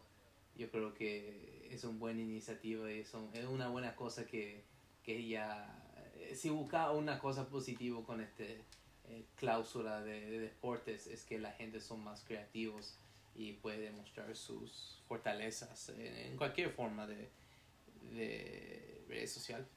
Yo 0.56 0.70
creo 0.70 0.94
que 0.94 1.70
es 1.72 1.84
una 1.84 1.98
buena 1.98 2.22
iniciativa 2.22 2.92
y 2.92 3.00
es, 3.00 3.14
es 3.34 3.46
una 3.46 3.70
buena 3.70 3.96
cosa 3.96 4.26
que, 4.26 4.64
que 5.04 5.28
ya, 5.28 5.82
eh, 6.16 6.36
si 6.36 6.50
busca 6.50 6.92
una 6.92 7.20
cosa 7.20 7.48
positiva 7.50 8.04
con 8.04 8.22
este 8.22 8.62
eh, 9.06 9.26
cláusula 9.36 10.02
de, 10.02 10.40
deportes 10.40 11.08
es 11.08 11.24
que 11.24 11.40
la 11.40 11.52
gente 11.52 11.82
son 11.82 12.04
más 12.04 12.24
creativos 12.24 12.96
y 13.36 13.54
puede 13.54 13.80
demostrar 13.80 14.36
sus 14.36 15.02
fortalezas 15.08 15.90
en, 15.90 16.38
cualquier 16.38 16.72
forma 16.72 17.08
de, 17.08 17.30
de 18.02 19.28
social. 19.28 19.68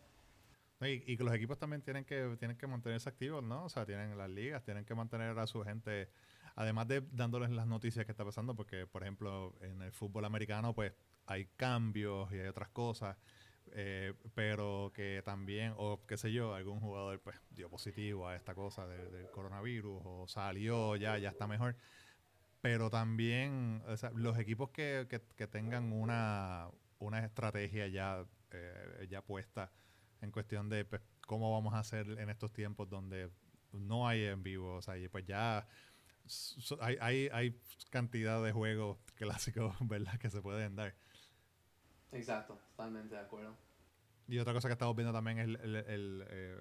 Y, 0.80 1.12
y, 1.12 1.16
que 1.16 1.24
los 1.24 1.34
equipos 1.34 1.58
también 1.58 1.82
tienen 1.82 2.04
que, 2.04 2.36
tienen 2.38 2.56
que 2.56 2.66
mantenerse 2.66 3.08
activos, 3.08 3.42
¿no? 3.42 3.64
O 3.64 3.68
sea, 3.68 3.86
tienen 3.86 4.18
las 4.18 4.28
ligas, 4.28 4.62
tienen 4.64 4.84
que 4.84 4.94
mantener 4.94 5.38
a 5.38 5.46
su 5.46 5.62
gente, 5.62 6.10
además 6.56 6.88
de 6.88 7.02
dándoles 7.12 7.50
las 7.50 7.66
noticias 7.66 8.04
que 8.04 8.12
está 8.12 8.24
pasando, 8.24 8.54
porque, 8.54 8.86
por 8.86 9.02
ejemplo, 9.02 9.54
en 9.62 9.80
el 9.82 9.92
fútbol 9.92 10.24
americano, 10.24 10.74
pues 10.74 10.92
hay 11.26 11.46
cambios 11.56 12.30
y 12.32 12.36
hay 12.38 12.48
otras 12.48 12.68
cosas, 12.68 13.16
eh, 13.72 14.12
pero 14.34 14.92
que 14.94 15.22
también, 15.24 15.74
o 15.76 16.04
qué 16.06 16.16
sé 16.16 16.32
yo, 16.32 16.54
algún 16.54 16.80
jugador 16.80 17.20
pues 17.20 17.36
dio 17.50 17.70
positivo 17.70 18.28
a 18.28 18.36
esta 18.36 18.54
cosa 18.54 18.86
del 18.86 19.30
coronavirus 19.30 20.02
o 20.04 20.28
salió, 20.28 20.96
ya, 20.96 21.18
ya 21.18 21.30
está 21.30 21.46
mejor. 21.46 21.76
Pero 22.60 22.88
también 22.88 23.82
los 24.14 24.38
equipos 24.38 24.70
que, 24.70 25.06
que, 25.36 25.46
tengan 25.46 25.92
una, 25.92 26.70
una 26.98 27.24
estrategia 27.24 27.86
ya, 27.88 28.24
eh, 28.50 29.06
ya 29.08 29.22
puesta 29.22 29.72
en 30.20 30.30
cuestión 30.30 30.68
de 30.68 30.84
pues, 30.84 31.02
cómo 31.26 31.52
vamos 31.52 31.74
a 31.74 31.80
hacer 31.80 32.08
en 32.18 32.30
estos 32.30 32.52
tiempos 32.52 32.88
donde 32.88 33.30
no 33.72 34.06
hay 34.08 34.24
en 34.24 34.42
vivo, 34.42 34.76
o 34.76 34.82
sea, 34.82 34.96
y 34.96 35.08
pues 35.08 35.24
ya 35.26 35.66
hay, 36.80 36.96
hay, 37.00 37.28
hay 37.32 37.60
cantidad 37.90 38.42
de 38.42 38.52
juegos 38.52 38.98
clásicos, 39.16 39.74
¿verdad?, 39.80 40.18
que 40.18 40.30
se 40.30 40.40
pueden 40.40 40.76
dar. 40.76 40.94
Exacto, 42.12 42.58
totalmente 42.70 43.14
de 43.14 43.20
acuerdo. 43.20 43.56
Y 44.26 44.38
otra 44.38 44.52
cosa 44.52 44.68
que 44.68 44.72
estamos 44.72 44.96
viendo 44.96 45.12
también 45.12 45.38
es 45.38 45.46
el, 45.46 46.24
eh, 46.28 46.56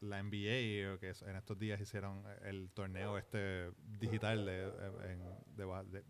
la 0.00 0.22
NBA, 0.22 0.98
que 0.98 1.12
en 1.26 1.36
estos 1.36 1.58
días 1.58 1.80
hicieron 1.80 2.24
el 2.42 2.70
torneo 2.70 3.16
este 3.18 3.70
digital 4.00 4.44
de, 4.44 4.70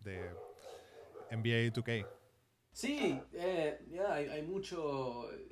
de, 0.03 0.31
NBA 1.31 1.73
2K. 1.73 2.07
Sí, 2.75 3.17
eh, 3.33 3.79
hay, 4.09 4.25
hay 4.25 4.41
muchas 4.41 4.79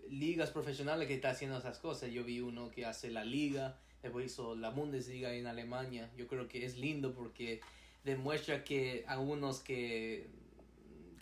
ligas 0.09 0.51
profesionales 0.51 1.07
que 1.07 1.15
están 1.15 1.31
haciendo 1.31 1.57
esas 1.57 1.79
cosas. 1.79 2.11
Yo 2.11 2.25
vi 2.25 2.41
uno 2.41 2.69
que 2.69 2.85
hace 2.85 3.09
la 3.09 3.23
liga, 3.23 3.77
después 4.01 4.25
hizo 4.25 4.55
la 4.55 4.71
Bundesliga 4.71 5.33
en 5.33 5.47
Alemania. 5.47 6.11
Yo 6.17 6.27
creo 6.27 6.49
que 6.49 6.65
es 6.65 6.77
lindo 6.77 7.13
porque 7.13 7.61
demuestra 8.03 8.65
que 8.65 9.05
algunos 9.07 9.61
que 9.61 10.27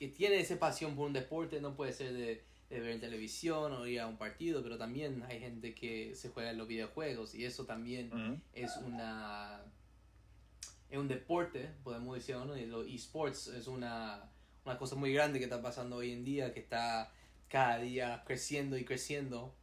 que 0.01 0.07
tiene 0.07 0.39
esa 0.39 0.57
pasión 0.57 0.95
por 0.95 1.05
un 1.05 1.13
deporte, 1.13 1.61
no 1.61 1.75
puede 1.75 1.93
ser 1.93 2.11
de, 2.13 2.43
ver 2.71 2.87
en 2.87 2.99
televisión 2.99 3.71
o 3.71 3.85
ir 3.85 3.99
a 3.99 4.07
un 4.07 4.17
partido, 4.17 4.63
pero 4.63 4.75
también 4.75 5.21
hay 5.29 5.39
gente 5.39 5.75
que 5.75 6.15
se 6.15 6.29
juega 6.29 6.49
en 6.49 6.57
los 6.57 6.67
videojuegos 6.67 7.35
y 7.35 7.45
eso 7.45 7.65
también 7.65 8.41
es 8.55 8.77
una 8.77 9.61
es 10.89 10.97
un 10.97 11.07
deporte, 11.07 11.69
podemos 11.83 12.15
decir, 12.15 12.35
¿no? 12.37 12.57
Y 12.57 12.65
los 12.65 12.87
esports 12.87 13.45
es 13.49 13.67
una, 13.67 14.23
una 14.65 14.77
cosa 14.77 14.95
muy 14.95 15.13
grande 15.13 15.39
que 15.39 15.45
está 15.45 15.61
pasando 15.61 15.97
hoy 15.97 16.11
en 16.11 16.23
día, 16.23 16.53
que 16.53 16.59
está 16.59 17.11
cada 17.49 17.79
día 17.79 18.23
creciendo 18.25 18.77
y 18.77 18.85
creciendo. 18.85 19.55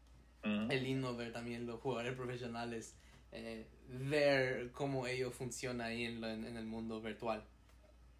Es 0.42 0.82
lindo 0.82 1.16
ver 1.16 1.32
también 1.32 1.66
los 1.66 1.80
jugadores 1.80 2.14
profesionales, 2.14 2.96
eh, 3.32 3.66
ver 3.88 4.70
cómo 4.72 5.06
ellos 5.06 5.34
funcionan 5.34 5.88
ahí 5.88 6.04
en, 6.04 6.22
en 6.24 6.56
el 6.56 6.64
mundo 6.64 7.02
virtual. 7.02 7.44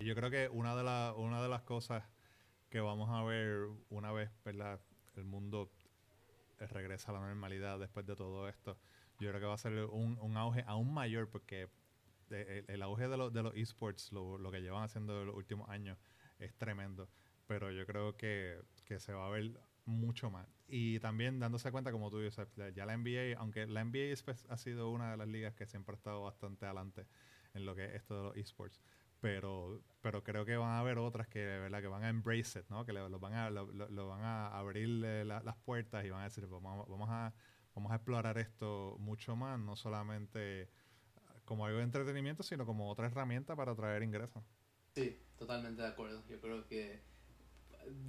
Yo 0.01 0.15
creo 0.15 0.31
que 0.31 0.49
una 0.49 0.77
de, 0.77 0.83
la, 0.85 1.15
una 1.17 1.43
de 1.43 1.49
las 1.49 1.63
cosas 1.63 2.05
que 2.71 2.81
vamos 2.81 3.09
a 3.11 3.23
ver 3.25 3.69
una 3.89 4.13
vez 4.13 4.31
¿verdad? 4.45 4.81
el 5.17 5.25
mundo 5.25 5.71
regresa 6.59 7.11
a 7.11 7.15
la 7.15 7.21
normalidad 7.21 7.79
después 7.79 8.05
de 8.07 8.15
todo 8.15 8.49
esto, 8.49 8.77
yo 9.19 9.29
creo 9.31 9.41
que 9.41 9.47
va 9.47 9.55
a 9.55 9.59
ser 9.59 9.85
un, 9.87 10.19
un 10.21 10.37
auge 10.37 10.65
aún 10.67 10.93
mayor 10.93 11.29
porque 11.29 11.69
el, 12.31 12.83
auge 12.83 13.09
de, 13.09 13.31
de 13.31 13.43
los 13.43 13.55
esports, 13.55 14.13
lo, 14.13 14.39
lo, 14.39 14.51
que 14.51 14.61
llevan 14.61 14.83
haciendo 14.83 15.25
los 15.25 15.35
últimos 15.35 15.69
años, 15.71 15.99
es 16.39 16.55
tremendo. 16.57 17.09
Pero 17.47 17.71
yo 17.71 17.87
creo 17.87 18.17
que, 18.17 18.61
que 18.85 19.01
se 19.01 19.13
va 19.13 19.27
a 19.27 19.31
ver 19.31 19.59
mucho 19.85 20.31
más. 20.31 20.47
Y 20.67 21.01
también 21.01 21.41
dándose 21.41 21.73
cuenta, 21.73 21.93
como 21.93 22.11
tú 22.11 22.21
dices, 22.21 22.49
ya 22.75 22.85
la 22.85 22.97
NBA, 22.97 23.39
aunque 23.39 23.67
la 23.67 23.85
NBA 23.85 24.15
ha 24.49 24.57
sido 24.57 24.91
una 24.91 25.13
de 25.13 25.17
las 25.17 25.29
ligas 25.29 25.55
que 25.55 25.67
siempre 25.67 25.95
ha 25.95 25.97
estado 25.97 26.23
bastante 26.23 26.67
adelante 26.67 27.07
en 27.55 27.65
lo 27.65 27.75
que 27.75 27.87
es 27.87 27.95
esto 27.95 28.17
de 28.17 28.23
los 28.23 28.37
esports 28.37 28.81
pero 29.21 29.83
pero 30.01 30.23
creo 30.23 30.45
que 30.45 30.57
van 30.57 30.71
a 30.71 30.79
haber 30.79 30.99
otras 30.99 31.29
que 31.29 31.45
verdad 31.45 31.81
que 31.81 31.89
van 31.89 32.05
a 32.05 32.09
embrace 32.09 32.61
it, 32.61 32.69
¿no? 32.69 32.85
Que 32.85 32.93
lo, 32.93 33.19
van 33.19 33.35
a 33.35 33.51
lo, 33.51 34.09
van 34.09 34.23
a 34.23 34.57
abrir 34.57 34.89
las 34.89 35.57
puertas 35.57 36.05
y 36.05 36.11
van 36.11 36.21
a 36.21 36.25
decir 36.25 36.47
vamos, 36.47 36.89
vamos 36.89 37.09
a 37.11 37.35
vamos 37.75 37.93
a 37.93 37.97
explorar 37.97 38.39
esto 38.39 38.97
mucho 38.99 39.37
más, 39.37 39.59
no 39.59 39.77
solamente 39.77 40.71
como 41.45 41.67
algo 41.67 41.79
de 41.79 41.85
entretenimiento, 41.85 42.43
sino 42.43 42.67
como 42.67 42.91
otra 42.91 43.07
herramienta 43.07 43.57
para 43.57 43.75
traer 43.75 44.03
ingresos. 44.03 44.43
Sí, 44.99 45.17
totalmente 45.39 45.81
de 45.83 45.89
acuerdo. 45.89 46.25
Yo 46.29 46.41
creo 46.41 46.67
que 46.67 46.99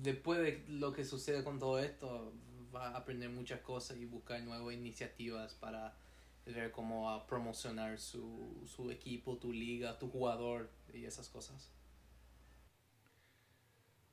después 0.02 0.40
de 0.40 0.66
lo 0.68 0.92
que 0.92 1.06
sucede 1.06 1.44
con 1.44 1.60
todo 1.60 1.78
esto, 1.78 2.34
va 2.74 2.90
a 2.90 2.98
aprender 2.98 3.30
muchas 3.30 3.62
cosas 3.62 3.98
y 3.98 4.06
buscar 4.06 4.42
nuevas 4.42 4.74
iniciativas 4.74 5.54
para 5.54 5.96
ver 6.46 6.72
cómo 6.72 7.26
promocionar 7.28 8.00
su, 8.00 8.64
su 8.66 8.90
equipo, 8.90 9.38
tu 9.38 9.54
liga, 9.54 10.00
tu 10.00 10.10
jugador 10.10 10.72
y 10.92 11.06
esas 11.06 11.30
cosas. 11.30 11.72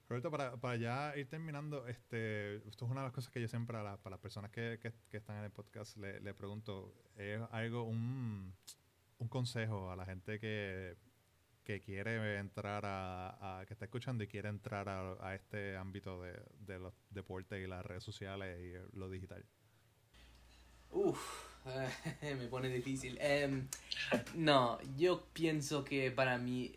Roberto, 0.08 0.30
para, 0.30 0.56
para 0.56 0.76
ya 0.76 1.16
ir 1.16 1.28
terminando, 1.28 1.88
este, 1.88 2.56
esto 2.68 2.84
es 2.84 2.90
una 2.90 3.00
de 3.00 3.06
las 3.06 3.14
cosas 3.14 3.32
que 3.32 3.40
yo 3.40 3.48
siempre 3.48 3.76
a 3.78 3.96
para 3.96 4.16
las 4.16 4.20
personas 4.20 4.50
que, 4.50 4.78
que, 4.80 4.92
que, 5.10 5.16
están 5.16 5.38
en 5.38 5.44
el 5.44 5.50
podcast 5.50 5.96
le, 5.96 6.20
le 6.20 6.34
pregunto, 6.34 6.94
es 7.16 7.40
algo, 7.50 7.84
un, 7.84 8.54
un 9.18 9.28
consejo 9.28 9.90
a 9.90 9.96
la 9.96 10.04
gente 10.04 10.38
que, 10.38 10.96
que 11.66 11.80
quiere 11.80 12.38
entrar 12.38 12.84
a, 12.86 13.64
que 13.66 13.74
está 13.74 13.86
escuchando 13.86 14.22
y 14.22 14.28
quiere 14.28 14.48
entrar 14.48 14.88
a, 14.88 15.34
este 15.34 15.76
ámbito 15.76 16.22
de, 16.22 16.78
los 16.78 16.94
deportes 17.10 17.62
y 17.62 17.66
las 17.66 17.84
redes 17.84 18.04
sociales 18.04 18.56
y 18.60 18.96
lo 18.96 19.10
digital? 19.10 19.44
Uf, 20.92 21.18
me 22.22 22.46
pone 22.46 22.68
difícil. 22.68 23.18
Em, 23.20 23.66
no, 24.36 24.78
yo 24.96 25.26
pienso 25.32 25.82
que 25.84 26.12
para 26.12 26.38
mí 26.38 26.72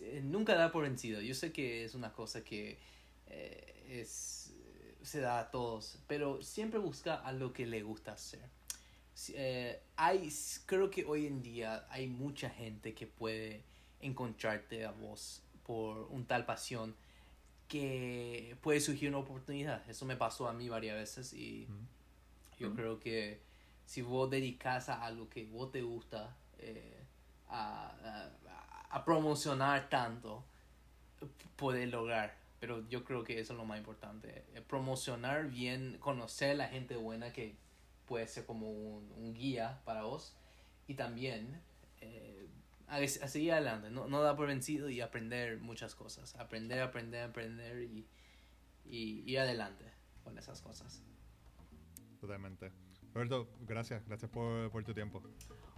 eh, 0.00 0.20
nunca 0.22 0.54
da 0.54 0.70
por 0.70 0.84
vencido. 0.84 1.20
Yo 1.20 1.34
sé 1.34 1.52
que 1.52 1.84
es 1.84 1.96
una 1.96 2.12
cosa 2.12 2.44
que 2.44 2.78
eh, 3.26 4.00
es, 4.00 4.54
se 5.02 5.20
da 5.20 5.40
a 5.40 5.50
todos, 5.50 5.98
pero 6.06 6.40
siempre 6.40 6.78
busca 6.78 7.16
a 7.16 7.32
lo 7.32 7.52
que 7.52 7.66
le 7.66 7.82
gusta 7.82 8.12
hacer. 8.12 8.48
Eh, 9.34 9.82
hay, 9.96 10.32
creo 10.66 10.88
que 10.88 11.04
hoy 11.04 11.26
en 11.26 11.42
día 11.42 11.84
hay 11.90 12.06
mucha 12.06 12.48
gente 12.48 12.94
que 12.94 13.08
puede 13.08 13.71
encontrarte 14.02 14.84
a 14.84 14.90
vos 14.90 15.42
por 15.64 16.08
un 16.10 16.26
tal 16.26 16.44
pasión 16.44 16.94
que 17.68 18.56
puede 18.60 18.80
surgir 18.80 19.08
una 19.08 19.18
oportunidad. 19.18 19.88
Eso 19.88 20.04
me 20.04 20.16
pasó 20.16 20.48
a 20.48 20.52
mí 20.52 20.68
varias 20.68 20.96
veces 20.96 21.32
y 21.32 21.66
yo 22.58 22.74
creo 22.74 23.00
que 23.00 23.40
si 23.86 24.02
vos 24.02 24.30
dedicas 24.30 24.88
a 24.88 25.04
algo 25.04 25.28
que 25.28 25.46
vos 25.46 25.72
te 25.72 25.82
gusta, 25.82 26.36
eh, 26.58 27.02
a, 27.48 28.28
a, 28.90 29.04
promocionar 29.04 29.88
tanto, 29.88 30.44
puedes 31.56 31.90
lograr. 31.90 32.36
Pero 32.60 32.88
yo 32.88 33.04
creo 33.04 33.24
que 33.24 33.40
eso 33.40 33.54
es 33.54 33.58
lo 33.58 33.64
más 33.64 33.78
importante. 33.78 34.44
Eh, 34.54 34.60
promocionar 34.60 35.48
bien, 35.48 35.96
conocer 35.98 36.52
a 36.52 36.54
la 36.54 36.68
gente 36.68 36.96
buena 36.96 37.32
que 37.32 37.56
puede 38.06 38.28
ser 38.28 38.46
como 38.46 38.70
un, 38.70 39.12
un 39.16 39.34
guía 39.34 39.80
para 39.84 40.02
vos. 40.02 40.34
Y 40.86 40.94
también 40.94 41.60
eh, 42.00 42.41
a, 42.92 43.06
seguir 43.06 43.52
adelante, 43.52 43.90
no, 43.90 44.06
no 44.06 44.22
da 44.22 44.36
por 44.36 44.46
vencido 44.46 44.90
y 44.90 45.00
aprender 45.00 45.58
muchas 45.60 45.94
cosas. 45.94 46.34
Aprender, 46.36 46.80
aprender, 46.80 47.24
aprender 47.24 47.82
y, 47.82 48.06
y 48.84 49.22
ir 49.30 49.38
adelante 49.38 49.84
con 50.22 50.36
esas 50.38 50.60
cosas. 50.60 51.02
Totalmente. 52.20 52.70
Roberto, 53.14 53.48
gracias, 53.60 54.06
gracias 54.06 54.30
por, 54.30 54.70
por 54.70 54.84
tu 54.84 54.94
tiempo. 54.94 55.22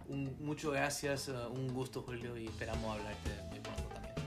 Un, 0.07 0.37
muchas 0.39 0.71
gracias, 0.71 1.29
uh, 1.29 1.51
un 1.51 1.73
gusto 1.73 2.01
Julio 2.01 2.37
y 2.37 2.45
esperamos 2.45 2.97
hablarte 2.97 3.29
de 3.53 3.61
pronto 3.61 3.83
también. 3.93 4.24